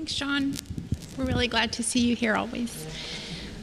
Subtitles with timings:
[0.00, 0.54] Thanks, Sean.
[1.18, 2.86] We're really glad to see you here always.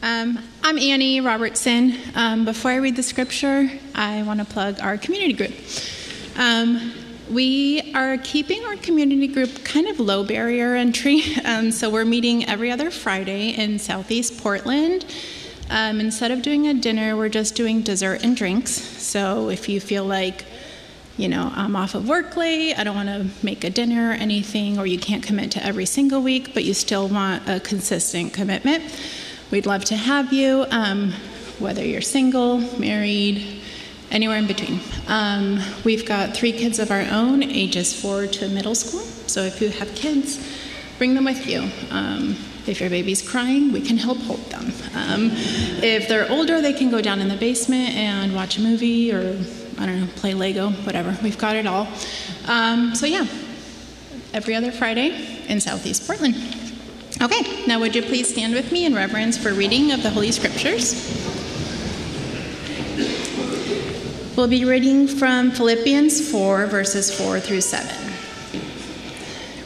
[0.03, 1.95] Um, I'm Annie Robertson.
[2.13, 5.55] Um, before I read the scripture, I want to plug our community group.
[6.35, 6.93] Um,
[7.31, 12.47] we are keeping our community group kind of low barrier entry, um, so we're meeting
[12.47, 15.05] every other Friday in Southeast Portland.
[15.71, 18.73] Um, instead of doing a dinner, we're just doing dessert and drinks.
[18.73, 20.45] So if you feel like
[21.17, 24.13] you know, I'm off of work late, I don't want to make a dinner or
[24.13, 28.33] anything, or you can't commit to every single week, but you still want a consistent
[28.33, 28.83] commitment,
[29.49, 31.13] we'd love to have you, um,
[31.57, 33.61] whether you're single, married,
[34.11, 34.79] anywhere in between.
[35.07, 39.59] Um, we've got three kids of our own, ages four to middle school, so if
[39.59, 40.47] you have kids,
[40.99, 41.67] bring them with you.
[41.89, 42.37] Um,
[42.67, 44.71] if your baby's crying, we can help hold them.
[44.93, 45.31] Um,
[45.81, 49.39] if they're older, they can go down in the basement and watch a movie or
[49.77, 51.17] I don't know, play Lego, whatever.
[51.21, 51.87] We've got it all.
[52.47, 53.25] Um, so, yeah,
[54.33, 56.35] every other Friday in Southeast Portland.
[57.21, 60.31] Okay, now would you please stand with me in reverence for reading of the Holy
[60.31, 60.93] Scriptures?
[64.37, 68.13] We'll be reading from Philippians 4, verses 4 through 7.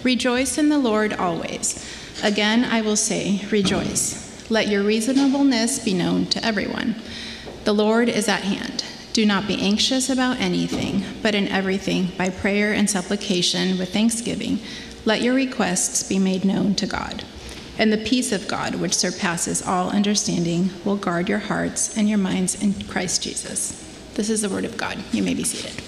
[0.04, 1.86] Rejoice in the Lord always.
[2.24, 4.50] Again, I will say, rejoice.
[4.50, 6.96] Let your reasonableness be known to everyone.
[7.66, 8.86] The Lord is at hand.
[9.14, 14.60] Do not be anxious about anything, but in everything, by prayer and supplication with thanksgiving,
[15.04, 17.26] let your requests be made known to God.
[17.78, 22.20] And the peace of God, which surpasses all understanding, will guard your hearts and your
[22.20, 23.82] minds in Christ Jesus.
[24.14, 25.04] This is the word of God.
[25.12, 25.84] You may be seated.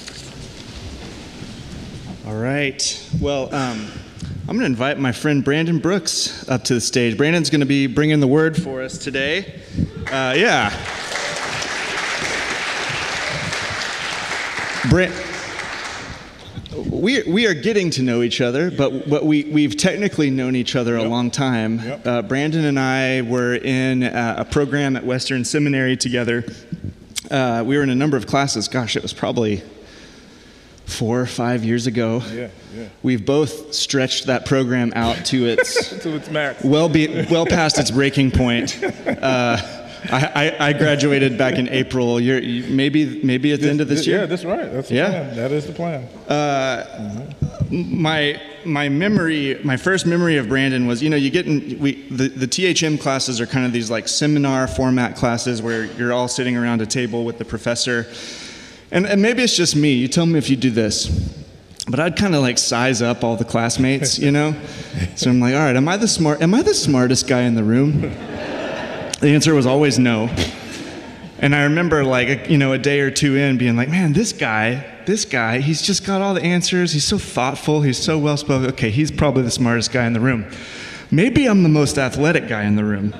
[2.28, 3.10] All right.
[3.22, 3.88] Well, um,
[4.48, 7.16] I'm going to invite my friend Branden Brooks up to the stage.
[7.16, 9.62] Branden's going to be bringing the word for us today.
[10.12, 10.72] Uh, yeah.
[14.90, 15.14] Brent,
[16.76, 20.76] we, we are getting to know each other, but, but we, we've technically known each
[20.76, 21.06] other yep.
[21.06, 21.80] a long time.
[21.80, 22.08] Yep.
[22.08, 26.44] Uh, Branden and I were in uh, a program at Western Seminary together.
[27.32, 28.68] Uh, we were in a number of classes.
[28.68, 29.64] Gosh, it was probably
[30.86, 32.22] four or five years ago.
[32.32, 32.90] Yeah, yeah.
[33.04, 36.62] We've both stretched that program out to its, to its max.
[36.64, 38.84] Well, be, well past its breaking point.
[38.84, 42.20] Uh, I, I, graduated back in April.
[42.20, 44.20] You're, you, maybe maybe at the this, end of this, this year.
[44.20, 44.72] Yeah, that's right.
[44.72, 45.10] That's the yeah.
[45.10, 45.36] plan.
[45.36, 46.08] That is the plan.
[46.28, 48.02] Uh, mm-hmm.
[48.02, 52.08] My my memory, my first memory of Branden was, you know, you get in we
[52.10, 56.28] the, the THM classes are kind of these like seminar format classes where you're all
[56.28, 58.08] sitting around a table with the professor,
[58.92, 59.94] and, and maybe it's just me.
[59.94, 61.42] You tell me if you do this
[61.88, 64.56] but I'd kind of like size up all the classmates, you know.
[65.16, 66.42] so I'm like, all right, am I the smart?
[66.42, 68.16] Am I the smartest guy in the room?
[69.24, 70.30] The answer was always no.
[71.40, 74.34] And I remember, like, you know, a day or two in being like, man, this
[74.34, 76.92] guy, this guy, he's just got all the answers.
[76.92, 77.84] He's so thoughtful.
[77.84, 78.70] He's so well spoken.
[78.72, 80.46] Okay, he's probably the smartest guy in the room.
[81.10, 83.16] Maybe I'm the most athletic guy in the room.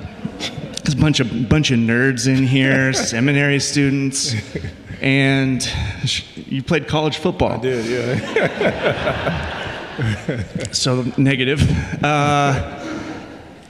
[0.82, 4.34] There's a bunch of, bunch of nerds in here, seminary students.
[5.00, 5.66] And
[6.34, 7.52] you played college football.
[7.52, 9.12] I did, yeah.
[10.72, 11.62] so negative.
[12.04, 12.83] Uh,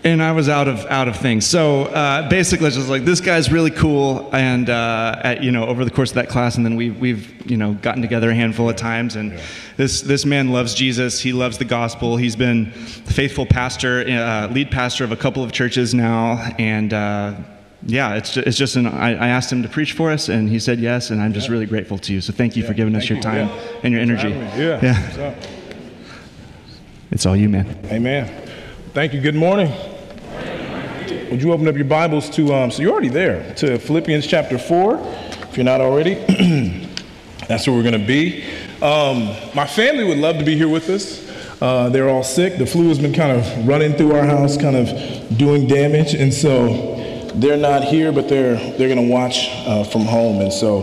[0.04, 1.46] and I was out of out of things.
[1.46, 5.66] So uh, basically, it's just like this guy's really cool, and uh, at, you know,
[5.66, 8.34] over the course of that class, and then we've we've you know gotten together a
[8.34, 9.42] handful of times, and yeah.
[9.78, 11.20] this this man loves Jesus.
[11.20, 12.18] He loves the gospel.
[12.18, 16.92] He's been faithful pastor, uh, lead pastor of a couple of churches now, and.
[16.92, 17.34] Uh,
[17.86, 18.86] yeah, it's just, it's just an.
[18.86, 21.48] I, I, asked him to preach for us, and he said yes, and I'm just
[21.48, 21.52] yeah.
[21.52, 22.22] really grateful to you.
[22.22, 23.22] So thank you yeah, for giving us your you.
[23.22, 23.50] time
[23.82, 24.30] and your energy.
[24.30, 25.34] Yeah, yeah.
[27.10, 27.78] It's all you, man.
[27.92, 28.50] Amen.
[28.94, 29.20] Thank you.
[29.20, 29.70] Good morning.
[31.30, 34.58] Would you open up your Bibles to, um, so you're already there, to Philippians chapter
[34.58, 34.98] 4,
[35.48, 36.14] if you're not already.
[37.48, 38.44] That's where we're going to be.
[38.82, 41.22] Um, my family would love to be here with us.
[41.62, 42.58] Uh, they're all sick.
[42.58, 46.14] The flu has been kind of running through our house, kind of doing damage.
[46.14, 50.40] And so they're not here, but they're, they're going to watch uh, from home.
[50.40, 50.82] And so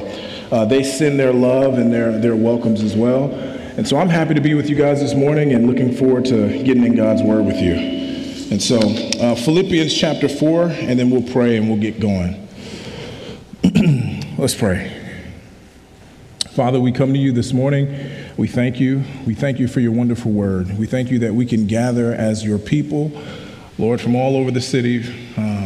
[0.52, 3.32] uh, they send their love and their, their welcomes as well.
[3.78, 6.64] And so I'm happy to be with you guys this morning and looking forward to
[6.64, 8.02] getting in God's Word with you.
[8.52, 8.80] And so,
[9.22, 12.48] uh, Philippians chapter 4, and then we'll pray and we'll get going.
[14.38, 14.98] Let's pray.
[16.50, 18.10] Father, we come to you this morning.
[18.36, 19.04] We thank you.
[19.28, 20.76] We thank you for your wonderful word.
[20.78, 23.12] We thank you that we can gather as your people,
[23.78, 25.04] Lord, from all over the city.
[25.38, 25.61] Um,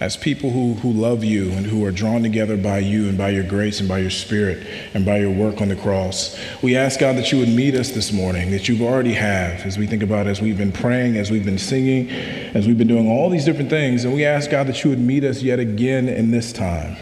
[0.00, 3.30] as people who, who love you and who are drawn together by you and by
[3.30, 4.64] your grace and by your spirit
[4.94, 6.38] and by your work on the cross.
[6.62, 9.76] We ask God that you would meet us this morning, that you've already have, as
[9.76, 13.08] we think about as we've been praying, as we've been singing, as we've been doing
[13.08, 14.04] all these different things.
[14.04, 16.96] And we ask God that you would meet us yet again in this time.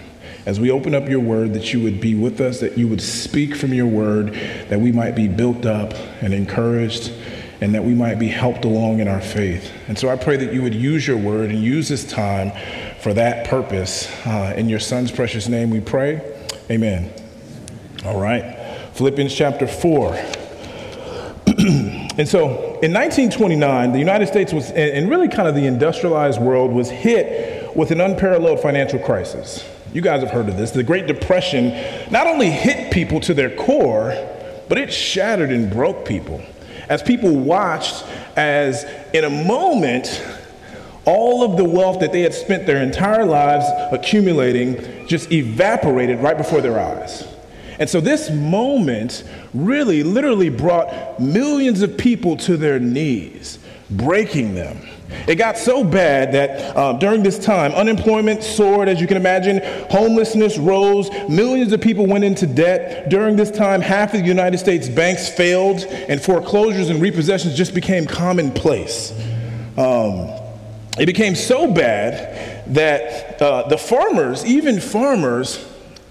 [0.47, 3.03] As we open up your word, that you would be with us, that you would
[3.03, 4.33] speak from your word,
[4.69, 7.13] that we might be built up and encouraged
[7.61, 9.71] and that we might be helped along in our faith.
[9.89, 12.53] And so I pray that you would use your word and use this time
[13.01, 14.11] for that purpose.
[14.27, 16.21] Uh, in your son's precious name we pray.
[16.71, 17.13] Amen.
[18.05, 18.57] All right.
[18.95, 20.15] Philippians chapter 4.
[22.19, 26.73] and so in 1929, the United States was, and really kind of the industrialized world,
[26.73, 29.67] was hit with an unparalleled financial crisis.
[29.93, 30.73] You guys have heard of this.
[30.73, 31.69] The Great Depression
[32.11, 34.15] not only hit people to their core,
[34.69, 36.43] but it shattered and broke people.
[36.89, 38.05] As people watched,
[38.37, 40.25] as in a moment,
[41.05, 46.37] all of the wealth that they had spent their entire lives accumulating just evaporated right
[46.37, 47.27] before their eyes.
[47.79, 49.23] And so this moment
[49.55, 53.59] really, literally brought millions of people to their knees,
[53.91, 54.79] breaking them.
[55.29, 59.61] It got so bad that uh, during this time, unemployment soared, as you can imagine,
[59.89, 63.09] homelessness rose, millions of people went into debt.
[63.09, 67.75] During this time, half of the United States banks failed, and foreclosures and repossessions just
[67.75, 69.13] became commonplace.
[69.77, 70.31] Um,
[70.99, 75.65] it became so bad that uh, the farmers, even farmers,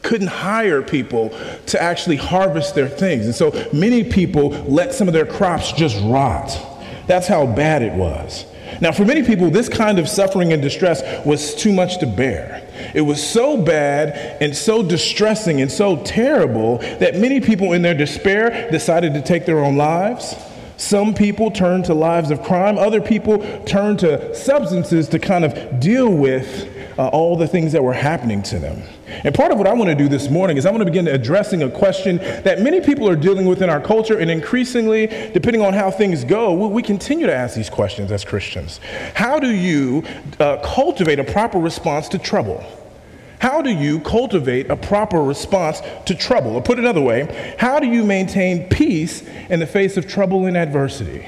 [0.03, 1.29] couldn't hire people
[1.65, 3.25] to actually harvest their things.
[3.25, 6.74] And so many people let some of their crops just rot.
[7.07, 8.45] That's how bad it was.
[8.81, 12.67] Now, for many people, this kind of suffering and distress was too much to bear.
[12.93, 17.93] It was so bad and so distressing and so terrible that many people, in their
[17.93, 20.35] despair, decided to take their own lives.
[20.77, 22.77] Some people turned to lives of crime.
[22.77, 27.83] Other people turned to substances to kind of deal with uh, all the things that
[27.83, 28.81] were happening to them.
[29.23, 31.07] And part of what I want to do this morning is I want to begin
[31.07, 35.61] addressing a question that many people are dealing with in our culture, and increasingly, depending
[35.61, 38.79] on how things go, we continue to ask these questions as Christians.
[39.13, 40.03] How do you
[40.39, 42.63] uh, cultivate a proper response to trouble?
[43.39, 46.55] How do you cultivate a proper response to trouble?
[46.55, 50.57] Or put another way, how do you maintain peace in the face of trouble and
[50.57, 51.25] adversity?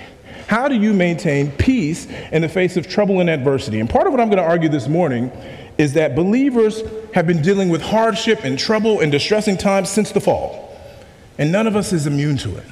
[0.48, 3.80] How do you maintain peace in the face of trouble and adversity?
[3.80, 5.32] And part of what I'm going to argue this morning
[5.78, 6.82] is that believers
[7.14, 10.76] have been dealing with hardship and trouble and distressing times since the fall,
[11.38, 12.64] and none of us is immune to it.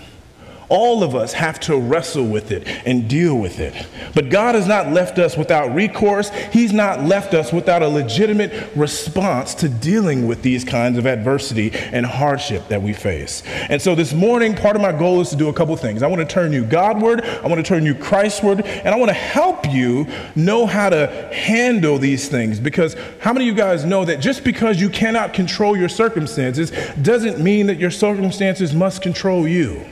[0.70, 3.88] All of us have to wrestle with it and deal with it.
[4.14, 6.30] But God has not left us without recourse.
[6.52, 11.72] He's not left us without a legitimate response to dealing with these kinds of adversity
[11.74, 13.44] and hardship that we face.
[13.70, 16.02] And so this morning, part of my goal is to do a couple things.
[16.02, 19.10] I want to turn you Godward, I want to turn you Christward, and I want
[19.10, 22.60] to help you know how to handle these things.
[22.60, 26.72] Because how many of you guys know that just because you cannot control your circumstances
[27.02, 29.86] doesn't mean that your circumstances must control you?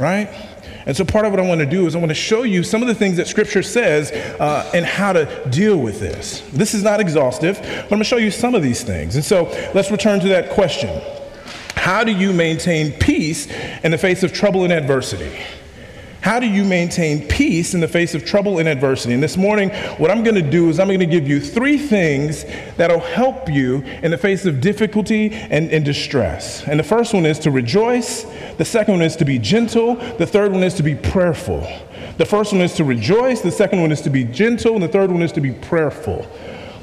[0.00, 0.28] Right?
[0.86, 2.62] And so, part of what I want to do is I want to show you
[2.64, 4.10] some of the things that Scripture says
[4.40, 6.40] uh, and how to deal with this.
[6.52, 9.14] This is not exhaustive, but I'm going to show you some of these things.
[9.14, 9.44] And so,
[9.74, 11.00] let's return to that question
[11.76, 13.46] How do you maintain peace
[13.84, 15.38] in the face of trouble and adversity?
[16.22, 19.14] How do you maintain peace in the face of trouble and adversity?
[19.14, 21.78] And this morning, what I'm going to do is I'm going to give you three
[21.78, 22.44] things
[22.76, 26.62] that'll help you in the face of difficulty and, and, distress.
[26.68, 28.24] And the first one is to rejoice,
[28.58, 31.66] the second one is to be gentle, the third one is to be prayerful.
[32.18, 34.88] The first one is to rejoice, the second one is to be gentle, and the
[34.88, 36.30] third one is to be prayerful.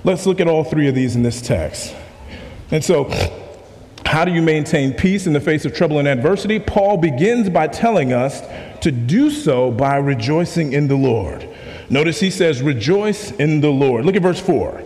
[0.04, 1.96] Let's look at all three of these in this text.
[2.72, 3.12] And so,
[4.04, 6.60] how do you maintain peace in the face of trouble and adversity?
[6.60, 8.42] Paul begins by telling us
[8.88, 11.46] to do so by rejoicing in the Lord.
[11.90, 14.06] Notice he says, Rejoice in the Lord.
[14.06, 14.82] Look at verse 4.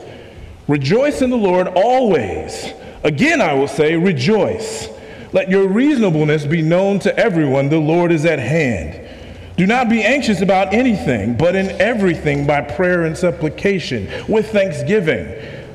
[0.67, 2.71] Rejoice in the Lord always.
[3.03, 4.89] Again, I will say, Rejoice.
[5.33, 7.69] Let your reasonableness be known to everyone.
[7.69, 9.07] The Lord is at hand.
[9.55, 15.27] Do not be anxious about anything, but in everything by prayer and supplication, with thanksgiving.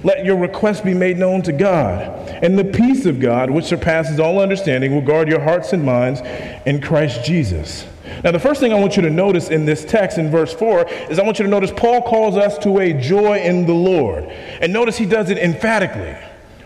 [0.02, 2.28] Let your requests be made known to God.
[2.42, 6.22] And the peace of God, which surpasses all understanding, will guard your hearts and minds
[6.66, 7.86] in Christ Jesus.
[8.22, 10.88] Now, the first thing I want you to notice in this text in verse 4
[11.10, 14.24] is I want you to notice Paul calls us to a joy in the Lord.
[14.24, 16.16] And notice he does it emphatically,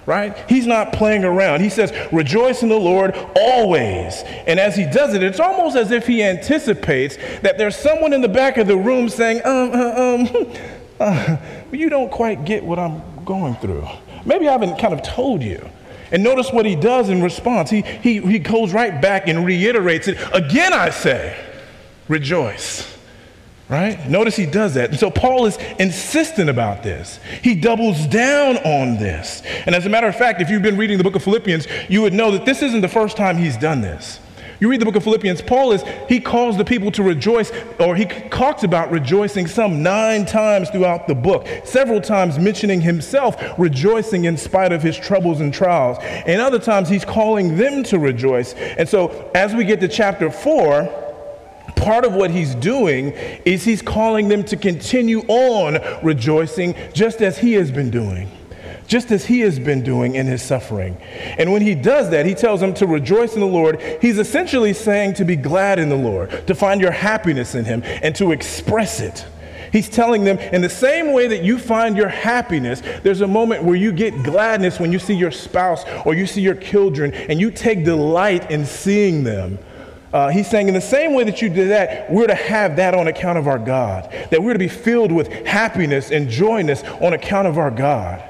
[0.06, 0.36] right?
[0.48, 1.60] He's not playing around.
[1.60, 4.22] He says, Rejoice in the Lord always.
[4.46, 8.20] And as he does it, it's almost as if he anticipates that there's someone in
[8.20, 10.52] the back of the room saying, Um, uh, um,
[11.00, 11.36] uh,
[11.72, 13.86] you don't quite get what I'm going through.
[14.24, 15.68] Maybe I haven't kind of told you.
[16.12, 17.70] And notice what he does in response.
[17.70, 20.18] He, he, he goes right back and reiterates it.
[20.32, 21.38] Again, I say,
[22.08, 22.98] rejoice.
[23.68, 24.08] Right?
[24.10, 24.90] Notice he does that.
[24.90, 27.20] And so Paul is insistent about this.
[27.40, 29.42] He doubles down on this.
[29.64, 32.02] And as a matter of fact, if you've been reading the book of Philippians, you
[32.02, 34.18] would know that this isn't the first time he's done this.
[34.60, 37.96] You read the book of Philippians, Paul is, he calls the people to rejoice, or
[37.96, 44.26] he talks about rejoicing some nine times throughout the book, several times mentioning himself rejoicing
[44.26, 45.96] in spite of his troubles and trials.
[46.02, 48.52] And other times he's calling them to rejoice.
[48.52, 50.88] And so as we get to chapter four,
[51.76, 53.12] part of what he's doing
[53.46, 58.30] is he's calling them to continue on rejoicing just as he has been doing
[58.90, 60.96] just as he has been doing in his suffering.
[61.38, 63.80] And when he does that, he tells them to rejoice in the Lord.
[64.02, 67.84] He's essentially saying to be glad in the Lord, to find your happiness in him,
[67.84, 69.24] and to express it.
[69.70, 73.62] He's telling them, in the same way that you find your happiness, there's a moment
[73.62, 77.38] where you get gladness when you see your spouse or you see your children and
[77.38, 79.60] you take delight in seeing them.
[80.12, 82.94] Uh, he's saying, in the same way that you did that, we're to have that
[82.94, 84.10] on account of our God.
[84.32, 88.26] That we're to be filled with happiness and joyness on account of our God.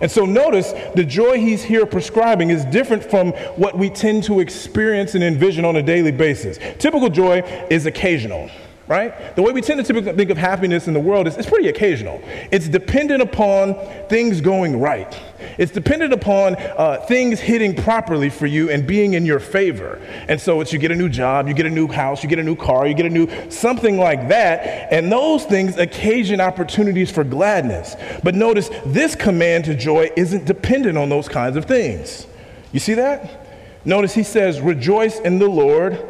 [0.00, 4.40] And so notice the joy he's here prescribing is different from what we tend to
[4.40, 6.58] experience and envision on a daily basis.
[6.78, 8.50] Typical joy is occasional
[8.86, 9.34] right?
[9.34, 11.68] The way we tend to typically think of happiness in the world is it's pretty
[11.68, 12.20] occasional.
[12.52, 13.74] It's dependent upon
[14.08, 15.18] things going right.
[15.56, 20.00] It's dependent upon uh, things hitting properly for you and being in your favor.
[20.28, 22.38] And so it's you get a new job, you get a new house, you get
[22.38, 24.92] a new car, you get a new something like that.
[24.92, 27.96] And those things occasion opportunities for gladness.
[28.22, 32.26] But notice this command to joy isn't dependent on those kinds of things.
[32.72, 33.40] You see that?
[33.86, 36.06] Notice he says, rejoice in the Lord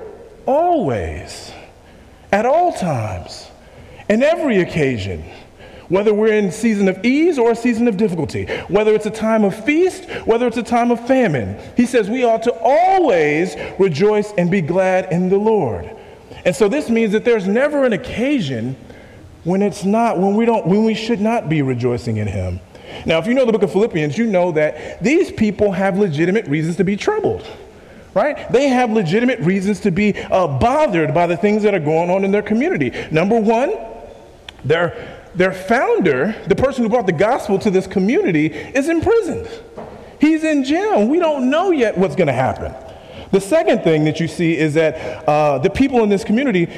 [0.47, 1.54] always
[2.35, 3.49] at all times,
[4.09, 5.23] in every occasion,
[5.89, 9.45] whether we're in season of ease or a season of difficulty, whether it's a time
[9.45, 11.57] of feast, whether it's a time of famine.
[11.77, 15.89] He says we ought to always rejoice and be glad in the Lord.
[16.45, 18.75] And so this means that there's never an occasion
[19.45, 22.59] when it's not, when we don't, when we should not be rejoicing in him.
[23.07, 26.49] Now, if you know the book of Philippians, you know that these people have legitimate
[26.49, 27.47] reasons to be troubled
[28.15, 28.51] right?
[28.51, 32.25] They have legitimate reasons to be uh, bothered by the things that are going on
[32.25, 32.93] in their community.
[33.11, 33.75] Number one,
[34.65, 39.49] their, their founder, the person who brought the gospel to this community, is imprisoned.
[40.21, 41.07] He's in jail.
[41.07, 42.73] We don't know yet what's going to happen.
[43.31, 46.69] The second thing that you see is that uh, the people in this community,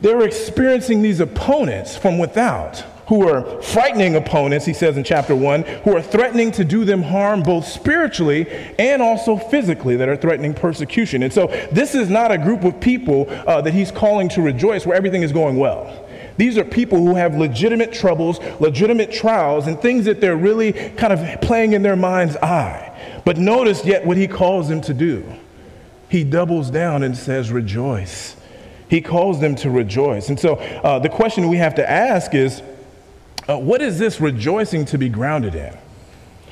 [0.00, 5.64] they're experiencing these opponents from without who are frightening opponents, he says in chapter 1,
[5.82, 8.48] who are threatening to do them harm both spiritually
[8.78, 11.24] and also physically, that are threatening persecution.
[11.24, 14.86] And so this is not a group of people uh, that he's calling to rejoice
[14.86, 16.06] where everything is going well.
[16.36, 21.12] These are people who have legitimate troubles, legitimate trials, and things that they're really kind
[21.12, 22.96] of playing in their mind's eye.
[23.24, 25.24] But notice yet what he calls them to do.
[26.08, 28.36] He doubles down and says, Rejoice.
[28.88, 30.28] He calls them to rejoice.
[30.28, 32.62] And so uh, the question we have to ask is
[33.48, 35.76] uh, what is this rejoicing to be grounded in?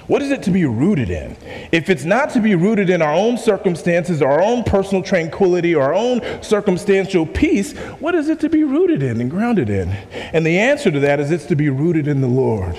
[0.08, 1.36] What is it to be rooted in?
[1.70, 5.92] If it's not to be rooted in our own circumstances, our own personal tranquility, our
[5.92, 9.90] own circumstantial peace, what is it to be rooted in and grounded in?
[10.32, 12.78] And the answer to that is it's to be rooted in the Lord.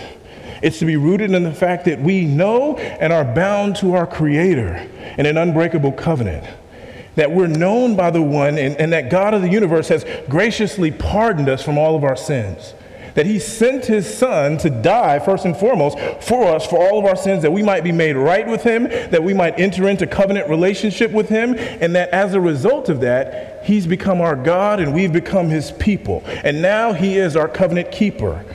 [0.63, 4.08] It's to be rooted in the fact that we know and are bound to our
[4.08, 4.89] Creator
[5.20, 6.46] in an unbreakable covenant.
[7.13, 10.89] That we're known by the one and, and that God of the universe has graciously
[10.89, 12.74] pardoned us from all of our sins
[13.16, 17.06] that he sent his son to die, first and foremost, for us, for all of
[17.06, 20.08] our sins, that we might be made right with him, that we might enter into
[20.08, 24.80] covenant relationship with him, and that as a result of that, he's become our God
[24.80, 26.24] and we've become his people.
[26.25, 28.46] And now he is our covenant keeper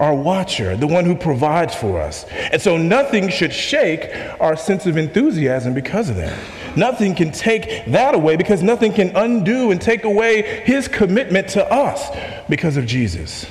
[0.00, 2.24] our watcher, the one who provides for us.
[2.50, 6.36] And so nothing should shake our sense of enthusiasm because of that.
[6.74, 11.70] Nothing can take that away because nothing can undo and take away his commitment to
[11.70, 12.08] us
[12.48, 13.46] because of Jesus.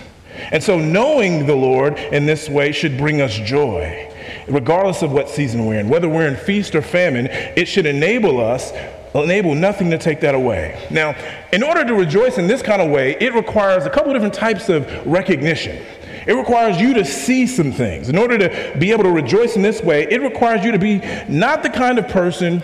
[0.52, 4.12] And so, knowing the Lord in this way should bring us joy,
[4.48, 5.90] regardless of what season we're in.
[5.90, 8.72] Whether we're in feast or famine, it should enable us,
[9.16, 10.86] enable nothing to take that away.
[10.90, 11.16] Now,
[11.52, 14.70] in order to rejoice in this kind of way, it requires a couple different types
[14.70, 15.84] of recognition.
[16.28, 18.10] It requires you to see some things.
[18.10, 21.02] In order to be able to rejoice in this way, it requires you to be
[21.28, 22.62] not the kind of person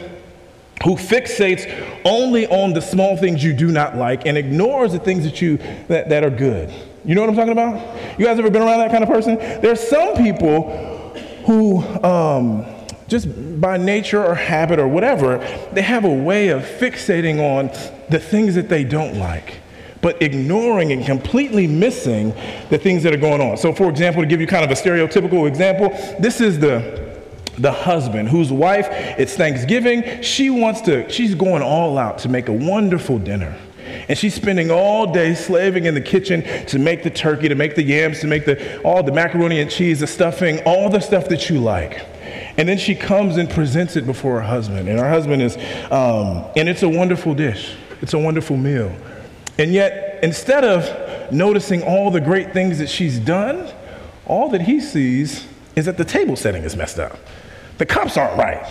[0.84, 1.66] who fixates
[2.04, 5.58] only on the small things you do not like and ignores the things that you
[5.88, 6.72] that, that are good.
[7.06, 8.20] You know what I'm talking about?
[8.20, 9.36] You guys ever been around that kind of person?
[9.36, 10.70] There's some people
[11.46, 12.66] who, um,
[13.08, 13.28] just
[13.62, 15.38] by nature or habit or whatever,
[15.72, 17.68] they have a way of fixating on
[18.10, 19.60] the things that they don't like,
[20.02, 22.34] but ignoring and completely missing
[22.72, 23.58] the things that are going on.
[23.58, 27.06] So, for example, to give you kind of a stereotypical example, this is the
[27.58, 28.86] the husband whose wife
[29.18, 33.58] it's thanksgiving she wants to she's going all out to make a wonderful dinner
[34.08, 37.76] and she's spending all day slaving in the kitchen to make the turkey, to make
[37.76, 41.28] the yams, to make the, all the macaroni and cheese, the stuffing, all the stuff
[41.30, 42.06] that you like.
[42.58, 44.88] And then she comes and presents it before her husband.
[44.88, 45.58] And her husband is,
[45.92, 48.96] um, and it's a wonderful dish, it's a wonderful meal.
[49.58, 53.72] And yet, instead of noticing all the great things that she's done,
[54.26, 57.18] all that he sees is that the table setting is messed up.
[57.78, 58.66] The cups aren't right.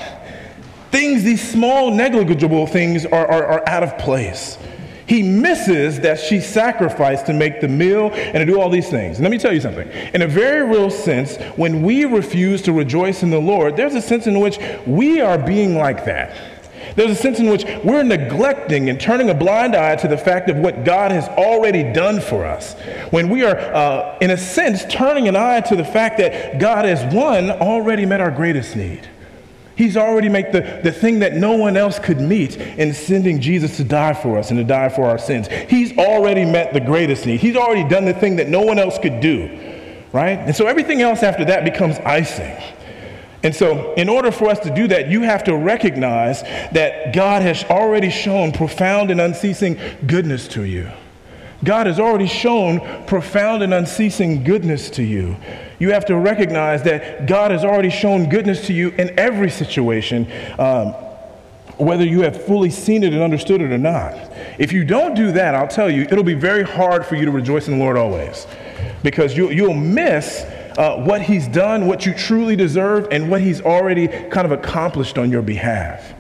[0.91, 4.59] Things, these small, negligible things, are, are, are out of place.
[5.07, 9.19] He misses that she sacrificed to make the meal and to do all these things.
[9.19, 9.89] And let me tell you something.
[10.15, 14.03] In a very real sense, when we refuse to rejoice in the Lord, there's a
[14.03, 16.35] sense in which we are being like that.
[16.97, 20.49] There's a sense in which we're neglecting and turning a blind eye to the fact
[20.49, 22.75] of what God has already done for us.
[23.11, 26.85] When we are, uh, in a sense, turning an eye to the fact that God
[26.85, 29.09] has, one, already met our greatest need.
[29.77, 33.77] He's already made the, the thing that no one else could meet in sending Jesus
[33.79, 35.49] to die for us and to die for our sins.
[35.69, 37.41] He's already met the greatest need.
[37.41, 39.49] He's already done the thing that no one else could do,
[40.13, 40.39] right?
[40.39, 42.57] And so everything else after that becomes icing.
[43.43, 47.43] And so, in order for us to do that, you have to recognize that God
[47.43, 50.91] has already shown profound and unceasing goodness to you.
[51.63, 55.37] God has already shown profound and unceasing goodness to you.
[55.79, 60.31] You have to recognize that God has already shown goodness to you in every situation,
[60.59, 60.93] um,
[61.77, 64.15] whether you have fully seen it and understood it or not.
[64.59, 67.31] If you don't do that, I'll tell you, it'll be very hard for you to
[67.31, 68.47] rejoice in the Lord always
[69.03, 70.43] because you, you'll miss
[70.79, 75.19] uh, what He's done, what you truly deserve, and what He's already kind of accomplished
[75.19, 76.15] on your behalf.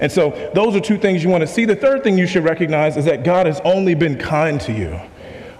[0.00, 1.64] And so, those are two things you want to see.
[1.64, 5.00] The third thing you should recognize is that God has only been kind to you.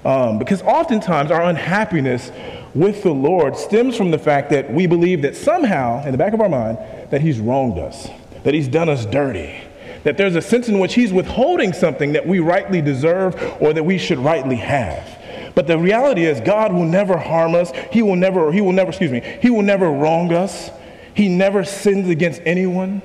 [0.04, 2.30] Um, because oftentimes our unhappiness
[2.74, 6.32] with the Lord stems from the fact that we believe that somehow, in the back
[6.32, 6.78] of our mind,
[7.10, 8.08] that He's wronged us,
[8.44, 9.60] that He's done us dirty,
[10.04, 13.84] that there's a sense in which He's withholding something that we rightly deserve or that
[13.84, 15.18] we should rightly have.
[15.54, 17.72] But the reality is, God will never harm us.
[17.90, 20.70] He will never, He will never, excuse me, He will never wrong us.
[21.14, 23.02] He never sins against anyone.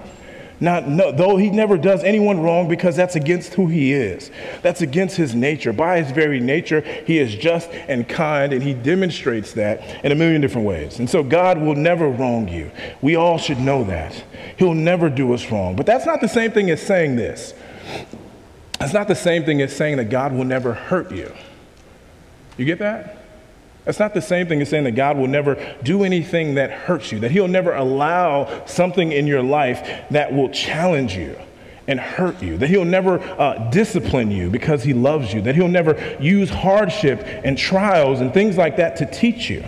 [0.60, 4.32] Not, no, though he never does anyone wrong because that's against who he is.
[4.62, 5.74] That's against his nature.
[5.74, 10.16] By his very nature, he is just and kind, and he demonstrates that in a
[10.16, 11.00] million different ways.
[11.00, 12.72] And so God will never wrong you.
[13.02, 14.24] We all should know that.
[14.58, 15.76] He'll never do us wrong.
[15.76, 17.54] But that's not the same thing as saying this.
[18.80, 21.34] That's not the same thing as saying that God will never hurt you.
[22.58, 23.23] You get that?
[23.86, 27.12] That's not the same thing as saying that God will never do anything that hurts
[27.12, 31.38] you, that He'll never allow something in your life that will challenge you
[31.88, 35.68] and hurt you, that He'll never uh, discipline you because He loves you, that He'll
[35.68, 39.66] never use hardship and trials and things like that to teach you.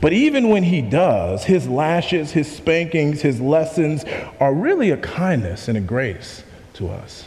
[0.00, 4.04] But even when He does, His lashes, His spankings, His lessons
[4.40, 6.42] are really a kindness and a grace
[6.74, 7.24] to us.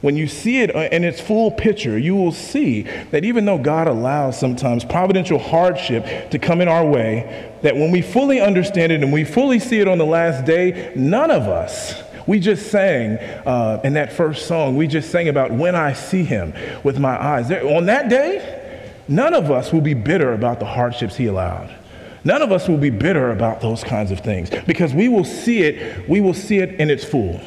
[0.00, 3.58] When you see it uh, in its full picture, you will see that even though
[3.58, 8.92] God allows sometimes providential hardship to come in our way, that when we fully understand
[8.92, 12.70] it and we fully see it on the last day, none of us, we just
[12.70, 16.98] sang uh, in that first song, we just sang about when I see him with
[16.98, 17.48] my eyes.
[17.48, 21.76] There, on that day, none of us will be bitter about the hardships he allowed.
[22.24, 25.62] None of us will be bitter about those kinds of things because we will see
[25.62, 27.40] it, we will see it in its full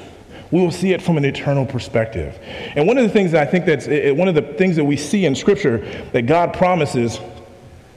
[0.54, 2.39] we will see it from an eternal perspective.
[2.76, 4.96] And one of the things that I think that's one of the things that we
[4.96, 5.80] see in Scripture
[6.13, 7.20] that God promises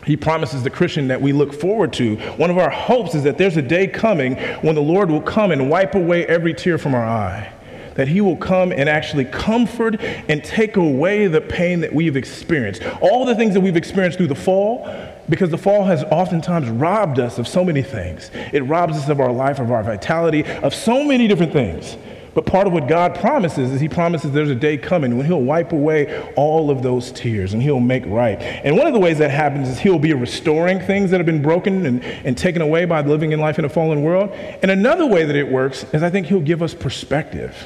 [0.06, 2.16] he promises the Christian that we look forward to.
[2.36, 5.50] One of our hopes is that there's a day coming when the Lord will come
[5.50, 7.52] and wipe away every tear from our eye.
[7.96, 12.82] That He will come and actually comfort and take away the pain that we've experienced.
[13.02, 14.88] All the things that we've experienced through the fall,
[15.28, 18.30] because the fall has oftentimes robbed us of so many things.
[18.52, 21.98] It robs us of our life, of our vitality, of so many different things.
[22.36, 25.40] But part of what God promises is He promises there's a day coming when He'll
[25.40, 28.38] wipe away all of those tears and He'll make right.
[28.38, 31.40] And one of the ways that happens is He'll be restoring things that have been
[31.40, 34.32] broken and, and taken away by living in life in a fallen world.
[34.60, 37.56] And another way that it works is I think He'll give us perspective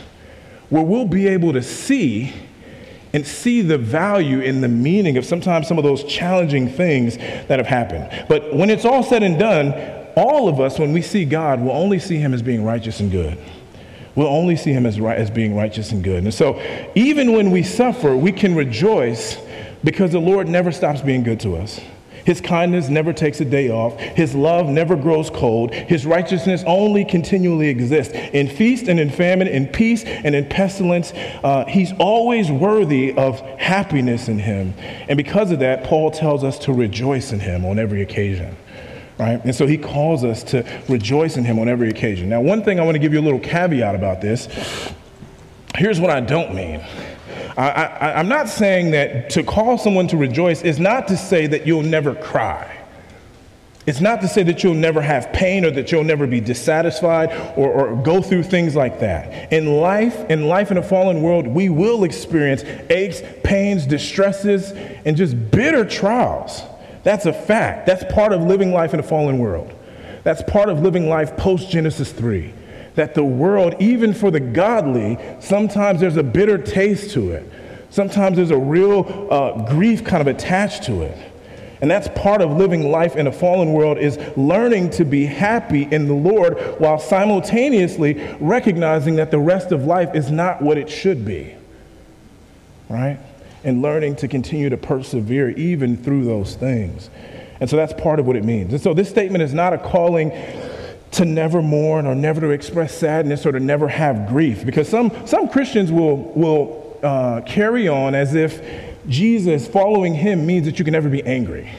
[0.69, 2.33] where we'll be able to see
[3.13, 7.59] and see the value and the meaning of sometimes some of those challenging things that
[7.59, 8.27] have happened.
[8.29, 9.73] But when it's all said and done,
[10.15, 13.11] all of us, when we see God, will only see Him as being righteous and
[13.11, 13.37] good
[14.15, 16.25] we'll only see him as, right, as being righteous and good.
[16.25, 16.61] And so,
[16.95, 19.39] even when we suffer, we can rejoice
[19.85, 21.81] because the Lord never stops being good to us.
[22.25, 23.99] His kindness never takes a day off.
[23.99, 25.75] His love never grows cold.
[25.75, 28.15] His righteousness only continually exists.
[28.15, 33.41] In feast and in famine, in peace and in pestilence, uh, he's always worthy of
[33.59, 34.75] happiness in him.
[35.09, 38.57] And because of that, Paul tells us to rejoice in him on every occasion
[39.21, 39.45] right?
[39.45, 42.29] And so he calls us to rejoice in him on every occasion.
[42.29, 44.49] Now, one thing I want to give you a little caveat about this
[45.77, 46.85] here's what I don't mean.
[47.57, 51.67] I, am not saying that to call someone to rejoice is not to say that
[51.67, 52.79] you'll never cry.
[53.87, 57.33] It's not to say that you'll never have pain or that you'll never be dissatisfied
[57.57, 59.53] or, or go through things like that.
[59.53, 64.73] In life, in life in a fallen world, we will experience aches, pains, distresses,
[65.05, 66.63] and just bitter trials.
[67.03, 67.87] That's a fact.
[67.87, 69.73] That's part of living life in a fallen world.
[70.23, 72.53] That's part of living life post Genesis 3.
[72.95, 77.51] That the world, even for the godly, sometimes there's a bitter taste to it.
[77.91, 81.17] Sometimes there's a real uh, grief kind of attached to it.
[81.81, 85.89] And that's part of living life in a fallen world is learning to be happy
[85.91, 90.91] in the Lord while simultaneously recognizing that the rest of life is not what it
[90.91, 91.55] should be.
[92.91, 93.19] Right?
[93.63, 97.11] And learning to continue to persevere even through those things.
[97.61, 98.73] And so that's part of what it means.
[98.73, 100.33] And so this statement is not a calling
[101.13, 105.13] to never mourn or never to express sadness or to never have grief because some,
[105.27, 108.63] some Christians will, will uh, carry on as if
[109.09, 111.71] Jesus, following him, means that you can never be angry,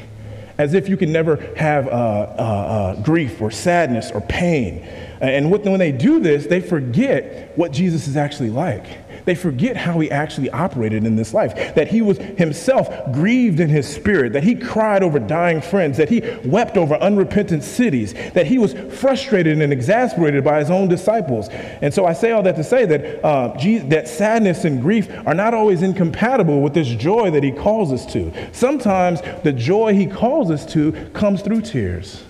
[0.58, 4.80] as if you can never have uh, uh, uh, grief or sadness or pain.
[5.22, 9.01] And when they do this, they forget what Jesus is actually like.
[9.26, 13.70] They forget how he actually operated in this life, that he was himself grieved in
[13.70, 18.48] his spirit, that he cried over dying friends, that he wept over unrepentant cities, that
[18.48, 21.50] he was frustrated and exasperated by his own disciples.
[21.50, 25.10] And so I say all that to say that, uh, Jesus, that sadness and grief
[25.26, 28.32] are not always incompatible with this joy that he calls us to.
[28.54, 32.24] Sometimes the joy he calls us to comes through tears.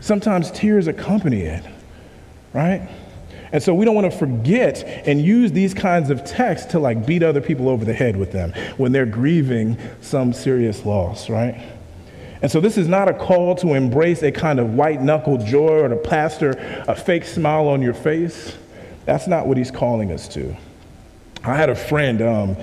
[0.00, 1.64] Sometimes tears accompany it,
[2.52, 2.88] right?
[3.52, 7.06] And so we don't want to forget and use these kinds of texts to like
[7.06, 11.62] beat other people over the head with them when they're grieving some serious loss, right?
[12.40, 15.80] And so this is not a call to embrace a kind of white knuckle joy
[15.80, 16.50] or to plaster
[16.88, 18.56] a fake smile on your face.
[19.04, 20.56] That's not what he's calling us to.
[21.44, 22.56] I had a friend, um,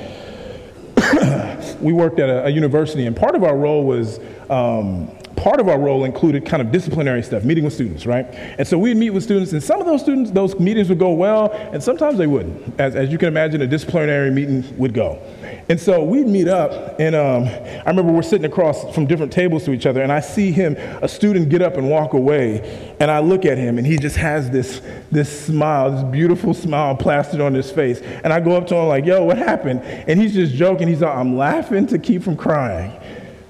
[1.82, 5.69] we worked at a, a, university, and part of our role was um, part of
[5.69, 8.25] our role included kind of disciplinary stuff, meeting with students, right?
[8.58, 11.13] And so we'd meet with students, and some of those students, those meetings would go
[11.13, 12.78] well, and sometimes they wouldn't.
[12.80, 15.21] As, as you can imagine, a disciplinary meeting would go.
[15.69, 19.63] And so we'd meet up, and um, I remember we're sitting across from different tables
[19.65, 23.10] to each other, and I see him, a student, get up and walk away, and
[23.10, 27.39] I look at him, and he just has this, this smile, this beautiful smile plastered
[27.39, 28.02] on his face.
[28.02, 29.82] And I go up to him like, yo, what happened?
[29.84, 30.88] And he's just joking.
[30.88, 32.91] He's like, I'm laughing to keep from crying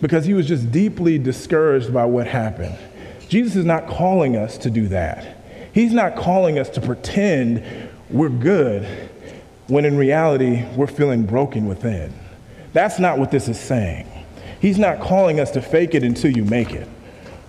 [0.01, 2.77] because he was just deeply discouraged by what happened.
[3.27, 5.38] Jesus is not calling us to do that.
[5.73, 7.63] He's not calling us to pretend
[8.09, 8.88] we're good
[9.67, 12.13] when in reality we're feeling broken within.
[12.73, 14.07] That's not what this is saying.
[14.59, 16.88] He's not calling us to fake it until you make it,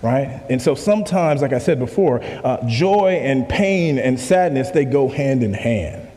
[0.01, 0.43] right?
[0.49, 5.07] And so sometimes, like I said before, uh, joy and pain and sadness, they go
[5.07, 6.07] hand in hand.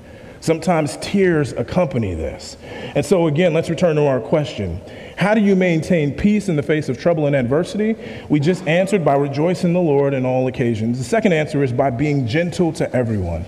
[0.40, 2.58] Sometimes tears accompany this.
[2.94, 4.80] And so, again, let's return to our question
[5.16, 7.96] how do you maintain peace in the face of trouble and adversity?
[8.28, 10.98] We just answered by rejoicing the Lord in all occasions.
[10.98, 13.44] The second answer is by being gentle to everyone.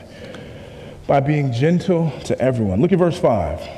[1.06, 2.80] By being gentle to everyone.
[2.80, 3.68] Look at verse 5.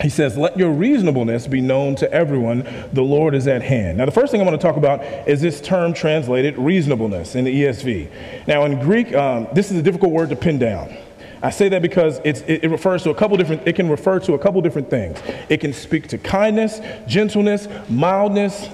[0.00, 2.66] He says, Let your reasonableness be known to everyone.
[2.92, 3.98] The Lord is at hand.
[3.98, 7.44] Now, the first thing I want to talk about is this term translated reasonableness in
[7.44, 8.46] the ESV.
[8.46, 10.96] Now, in Greek, um, this is a difficult word to pin down.
[11.42, 14.34] I say that because it, it refers to a couple different, it can refer to
[14.34, 15.20] a couple different things.
[15.48, 18.68] It can speak to kindness, gentleness, mildness,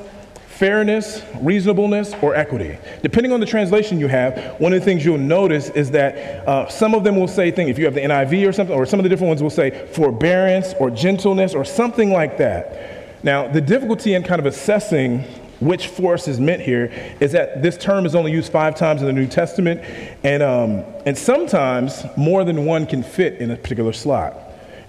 [0.59, 2.77] fairness, reasonableness, or equity.
[3.03, 6.69] Depending on the translation you have, one of the things you'll notice is that uh,
[6.69, 8.99] some of them will say things, if you have the NIV or something, or some
[8.99, 13.23] of the different ones will say forbearance or gentleness or something like that.
[13.23, 15.25] Now, the difficulty in kind of assessing
[15.61, 19.07] which force is meant here is that this term is only used five times in
[19.07, 19.81] the New Testament,
[20.23, 24.37] and, um, and sometimes more than one can fit in a particular slot.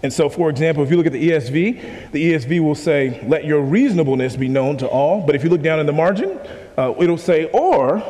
[0.02, 3.44] And so, for example, if you look at the ESV, the ESV will say, Let
[3.46, 5.26] your reasonableness be known to all.
[5.26, 6.40] But if you look down in the margin,
[6.78, 8.02] uh, it'll say, Or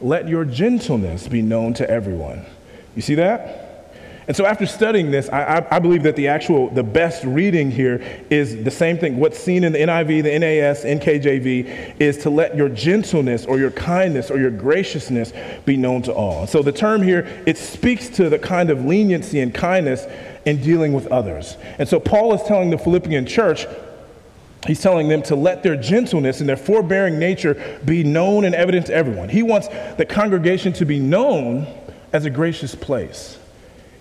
[0.00, 2.46] let your gentleness be known to everyone.
[2.94, 3.69] You see that?
[4.30, 7.68] And so after studying this, I, I, I, believe that the actual, the best reading
[7.68, 7.96] here
[8.30, 9.16] is the same thing.
[9.16, 13.72] What's seen in the NIV, the NAS, NKJV is to let your gentleness or your
[13.72, 15.32] kindness or your graciousness
[15.64, 16.46] be known to all.
[16.46, 20.06] So the term here, it speaks to the kind of leniency and kindness
[20.46, 21.56] in dealing with others.
[21.80, 23.66] And so Paul is telling the Philippian church,
[24.64, 28.86] He's telling them to let their gentleness and their forbearing nature be known and evident
[28.86, 29.28] to everyone.
[29.28, 29.66] He wants
[29.96, 31.66] the congregation to be known
[32.12, 33.39] as a gracious place.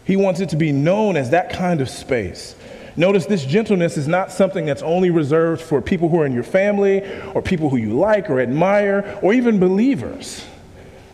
[0.09, 2.55] He wants it to be known as that kind of space.
[2.95, 6.41] Notice this gentleness is not something that's only reserved for people who are in your
[6.41, 7.03] family
[7.35, 10.43] or people who you like or admire or even believers.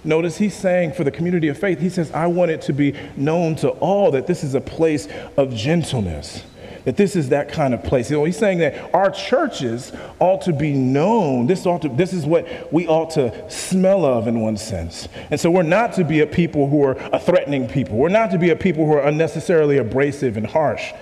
[0.05, 2.95] Notice he's saying for the community of faith, he says, I want it to be
[3.17, 6.45] known to all that this is a place of gentleness
[6.85, 8.09] that this is that kind of place.
[8.09, 11.47] You know, he's saying that our churches ought to be known.
[11.47, 15.07] This, ought to, this is what we ought to smell of in one sense.
[15.31, 17.97] And so we're not to be a people who are a threatening people.
[17.97, 20.93] We're not to be a people who are unnecessarily abrasive and harsh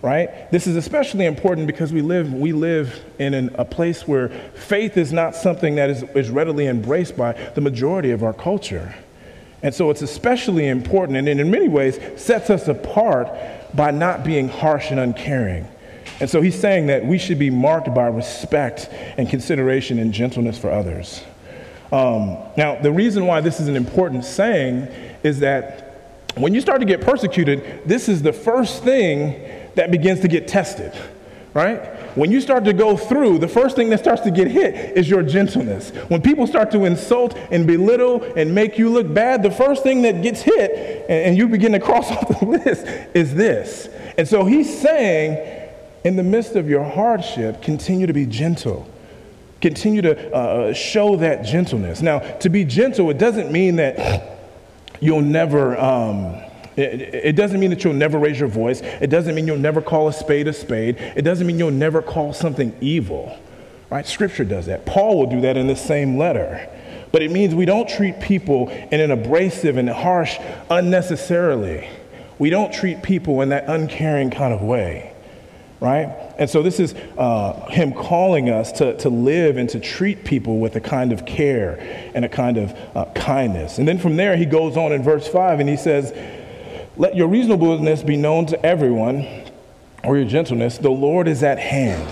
[0.00, 0.48] right?
[0.52, 4.96] This is especially important because we live, we live in an, a place where faith
[4.96, 8.94] is not something that is, is readily embraced by the majority of our culture.
[9.60, 13.28] And so it's especially important and in many ways sets us apart
[13.74, 15.66] by not being harsh and uncaring.
[16.20, 20.58] And so he's saying that we should be marked by respect and consideration and gentleness
[20.58, 21.22] for others.
[21.92, 24.88] Um, now, the reason why this is an important saying
[25.22, 25.88] is that
[26.36, 29.40] when you start to get persecuted, this is the first thing
[29.74, 30.92] that begins to get tested,
[31.54, 31.80] right?
[32.18, 35.08] When you start to go through, the first thing that starts to get hit is
[35.08, 35.90] your gentleness.
[36.08, 40.02] When people start to insult and belittle and make you look bad, the first thing
[40.02, 43.86] that gets hit and, you begin to cross off the list is this.
[44.18, 45.70] And so he's saying,
[46.02, 48.90] in the midst of your hardship, continue to be gentle.
[49.60, 52.02] Continue to uh, show that gentleness.
[52.02, 54.40] Now, to be gentle, it doesn't mean that
[54.98, 55.78] you'll never.
[55.78, 56.47] Um,
[56.78, 58.80] it, doesn't mean that you'll never raise your voice.
[58.82, 60.96] It doesn't mean you'll never call a spade a spade.
[60.98, 63.38] It doesn't mean you'll never call something evil.
[63.90, 64.06] Right?
[64.06, 64.86] Scripture does that.
[64.86, 66.68] Paul will do that in the same letter.
[67.10, 70.36] But it means we don't treat people in an abrasive and harsh
[70.70, 71.88] unnecessarily.
[72.38, 75.14] We don't treat people in that uncaring kind of way
[75.80, 76.34] right?
[76.38, 80.58] And so this is uh, him calling us to, to live and to treat people
[80.58, 83.78] with a kind of care and a kind of uh, kindness.
[83.78, 86.12] And then from there, he goes on in verse 5 and he says,
[86.98, 89.24] Let your reasonableness be known to everyone,
[90.02, 92.08] or your gentleness, the Lord is at hand.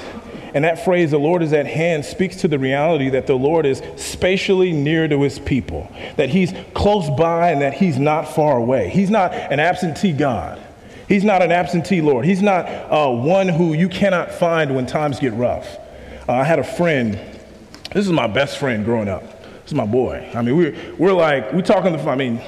[0.55, 3.67] And that phrase, the Lord is at hand, speaks to the reality that the Lord
[3.67, 8.57] is spatially near to his people, that he's close by and that he's not far
[8.57, 8.89] away.
[8.89, 10.63] He's not an absentee God.
[11.09, 12.25] He's not an absentee Lord.
[12.25, 15.77] He's not uh, one who you cannot find when times get rough.
[16.29, 17.19] Uh, I had a friend,
[17.93, 19.23] this is my best friend growing up.
[19.43, 20.31] This is my boy.
[20.33, 22.09] I mean, we're, we're like, we talk on the phone.
[22.09, 22.41] I mean,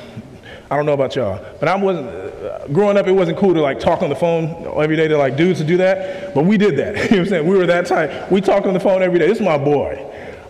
[0.70, 3.60] I don't know about y'all, but I wasn't, uh, growing up, it wasn't cool to
[3.60, 6.58] like talk on the phone every day to like dudes to do that, but we
[6.58, 6.94] did that.
[6.96, 7.46] you know what I'm saying?
[7.46, 8.30] We were that type.
[8.30, 9.26] We talked on the phone every day.
[9.26, 9.94] This is my boy.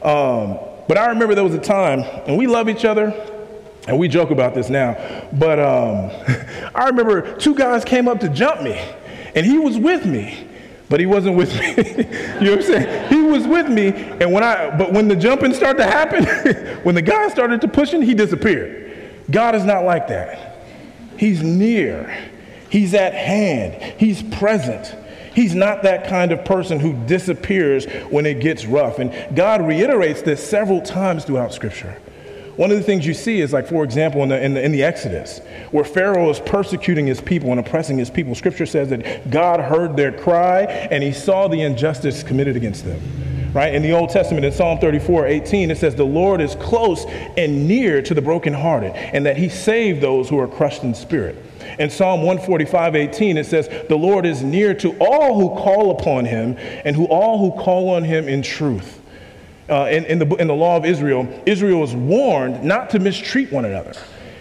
[0.03, 3.15] Um, but I remember there was a time, and we love each other,
[3.87, 4.95] and we joke about this now,
[5.35, 6.11] but um,
[6.75, 8.77] I remember two guys came up to jump me,
[9.37, 10.49] and he was with me,
[10.89, 11.67] but he wasn't with me.
[11.77, 13.09] you know what I'm saying?
[13.09, 13.89] He was with me,
[14.21, 16.25] and when I, but when the jumping started to happen,
[16.83, 18.88] when the guy started to pushing, he disappeared.
[19.31, 20.57] God is not like that.
[21.17, 22.31] He's near.
[22.71, 23.95] He's at hand.
[23.99, 24.95] He's present.
[25.35, 28.99] He's not that kind of person who disappears when it gets rough.
[28.99, 32.01] And God reiterates this several times throughout Scripture.
[32.57, 34.73] One of the things you see is, like, for example, in the, in the, in
[34.73, 38.35] the Exodus, where Pharaoh is persecuting his people and oppressing his people.
[38.35, 43.01] Scripture says that God heard their cry and he saw the injustice committed against them.
[43.53, 43.75] Right?
[43.75, 47.07] In the Old Testament, in Psalm 34 18, it says, The Lord is close
[47.37, 51.37] and near to the brokenhearted, and that he saved those who are crushed in spirit.
[51.79, 56.27] In Psalm 145 18, it says, The Lord is near to all who call upon
[56.27, 58.99] him, and who all who call on him in truth
[59.69, 63.53] uh, in, in, the, in the law of Israel, Israel is warned not to mistreat
[63.53, 63.93] one another.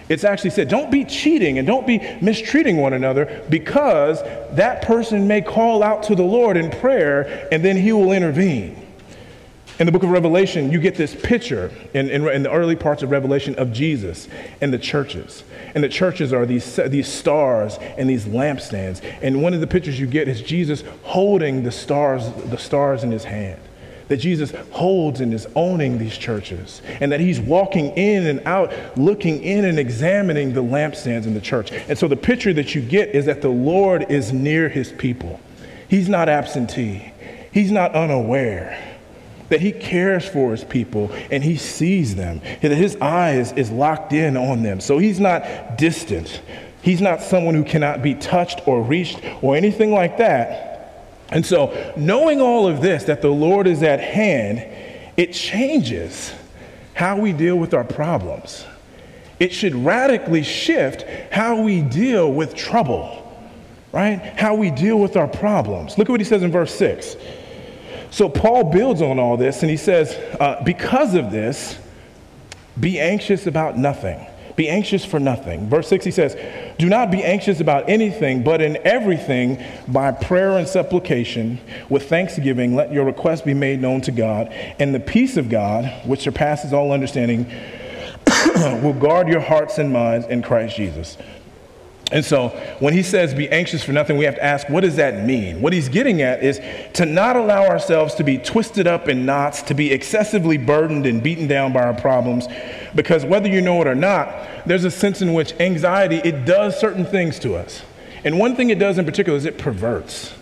[0.09, 4.21] It's actually said, don't be cheating and don't be mistreating one another because
[4.55, 8.86] that person may call out to the Lord in prayer and then he will intervene.
[9.79, 13.03] In the book of Revelation, you get this picture in, in, in, the early parts
[13.03, 14.27] of Revelation of Jesus
[14.59, 15.43] and the churches.
[15.75, 19.03] And the churches are these, these stars and these lampstands.
[19.21, 23.11] And one of the pictures you get is Jesus holding the stars, the stars in
[23.11, 23.59] his hand
[24.07, 28.71] that Jesus holds and is owning these churches, and that he's walking in and out,
[28.97, 31.73] looking in and examining the lampstands in the church.
[31.73, 35.41] And so the picture that you get is that the Lord is near his people.
[35.89, 37.11] He's not absentee,
[37.51, 38.96] he's not unaware.
[39.49, 44.13] That he cares for his people and he sees them, that his eyes is locked
[44.13, 44.79] in on them.
[44.81, 46.41] So he's not distant.
[46.81, 50.67] He's not someone who cannot be touched or reached or anything like that
[51.29, 54.65] and so, knowing all of this, that the Lord is at hand,
[55.17, 56.33] it changes
[56.93, 58.65] how we deal with our problems.
[59.39, 63.23] It should radically shift how we deal with trouble,
[63.91, 64.17] right?
[64.19, 65.97] How we deal with our problems.
[65.97, 67.17] Look at what he says in verse 6.
[68.09, 71.77] So, Paul builds on all this and he says, uh, Because of this,
[72.79, 74.25] be anxious about nothing.
[74.55, 75.69] Be anxious for nothing.
[75.69, 76.35] Verse 6, he says,
[76.79, 82.75] Do not be anxious about anything, but in everything, by prayer and supplication, with thanksgiving,
[82.75, 84.51] let your requests be made known to God.
[84.79, 87.45] And the peace of God, which surpasses all understanding,
[88.81, 91.17] will guard your hearts and minds in Christ Jesus.
[92.11, 94.95] And so when he says be anxious for nothing, we have to ask, what does
[94.95, 95.61] that mean?
[95.61, 96.61] What he's getting at is
[96.93, 101.21] to not allow ourselves to be twisted up in knots, to be excessively burdened and
[101.21, 102.47] beaten down by our problems.
[102.95, 104.33] Because whether you know it or not,
[104.65, 107.81] there's a sense in which anxiety, it does certain things to us.
[108.23, 110.33] And one thing it does in particular is it perverts.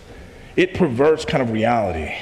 [0.56, 2.14] It perverts kind of reality.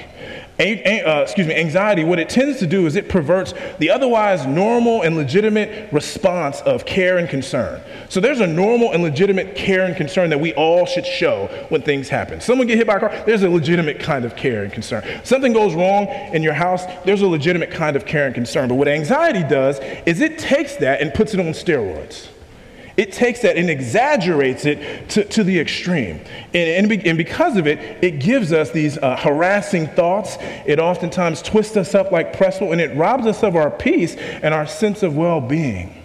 [0.59, 5.01] Uh, excuse me, anxiety, what it tends to do is it perverts the otherwise normal
[5.01, 7.81] and legitimate response of care and concern.
[8.09, 11.81] So there's a normal and legitimate care and concern that we all should show when
[11.81, 12.39] things happen.
[12.39, 15.03] Someone get hit by a car, there's a legitimate kind of care and concern.
[15.23, 18.69] Something goes wrong in your house, there's a legitimate kind of care and concern.
[18.69, 22.29] But what anxiety does is it takes that and puts it on steroids.
[22.95, 26.19] It takes that and exaggerates it to, to the extreme.
[26.53, 30.37] And, and, and, because of it, it gives us these uh, harassing thoughts.
[30.67, 34.53] It oftentimes twists us up like pretzel and it robs us of our peace and
[34.53, 36.03] our sense of well being.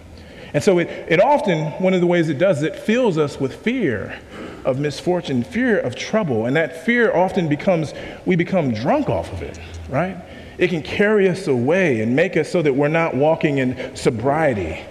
[0.53, 3.53] And so it, it often, one of the ways it does it fills us with
[3.53, 4.19] fear
[4.65, 6.47] of misfortune, fear of trouble.
[6.47, 7.93] And that fear often becomes,
[8.25, 10.17] we become drunk off of it, right?
[10.57, 14.83] It can carry us away and make us so that we're not walking in sobriety,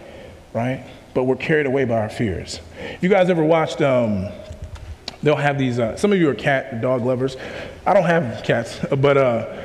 [0.53, 0.85] right?
[1.15, 2.61] But we're carried away by our fears.
[3.01, 4.29] You guys ever watched, um,
[5.23, 7.37] they'll have these, uh, some of you are cat dog lovers.
[7.87, 9.57] I don't have cats, but, uh,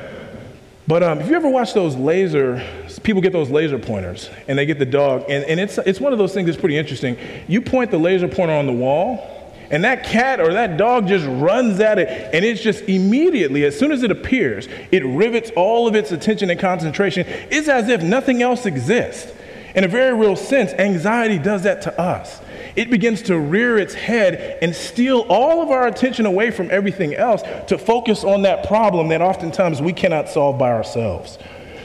[0.88, 2.62] but um, if you ever watch those laser,
[3.04, 6.12] people get those laser pointers and they get the dog, and, and it's, it's one
[6.12, 7.18] of those things that's pretty interesting.
[7.48, 9.30] You point the laser pointer on the wall,
[9.72, 13.78] and that cat or that dog just runs at it, and it's just immediately, as
[13.78, 17.26] soon as it appears, it rivets all of its attention and concentration.
[17.50, 19.32] It's as if nothing else exists.
[19.76, 22.40] In a very real sense, anxiety does that to us.
[22.76, 27.16] It begins to rear its head and steal all of our attention away from everything
[27.16, 31.38] else to focus on that problem that oftentimes we cannot solve by ourselves.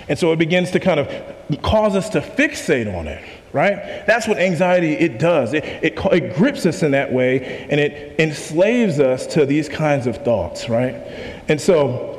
[0.09, 3.23] And so it begins to kind of cause us to fixate on it,
[3.53, 3.77] right?
[4.07, 5.53] That's what anxiety it does.
[5.53, 10.07] It, it, it grips us in that way and it enslaves us to these kinds
[10.07, 10.95] of thoughts, right?
[11.49, 12.15] And so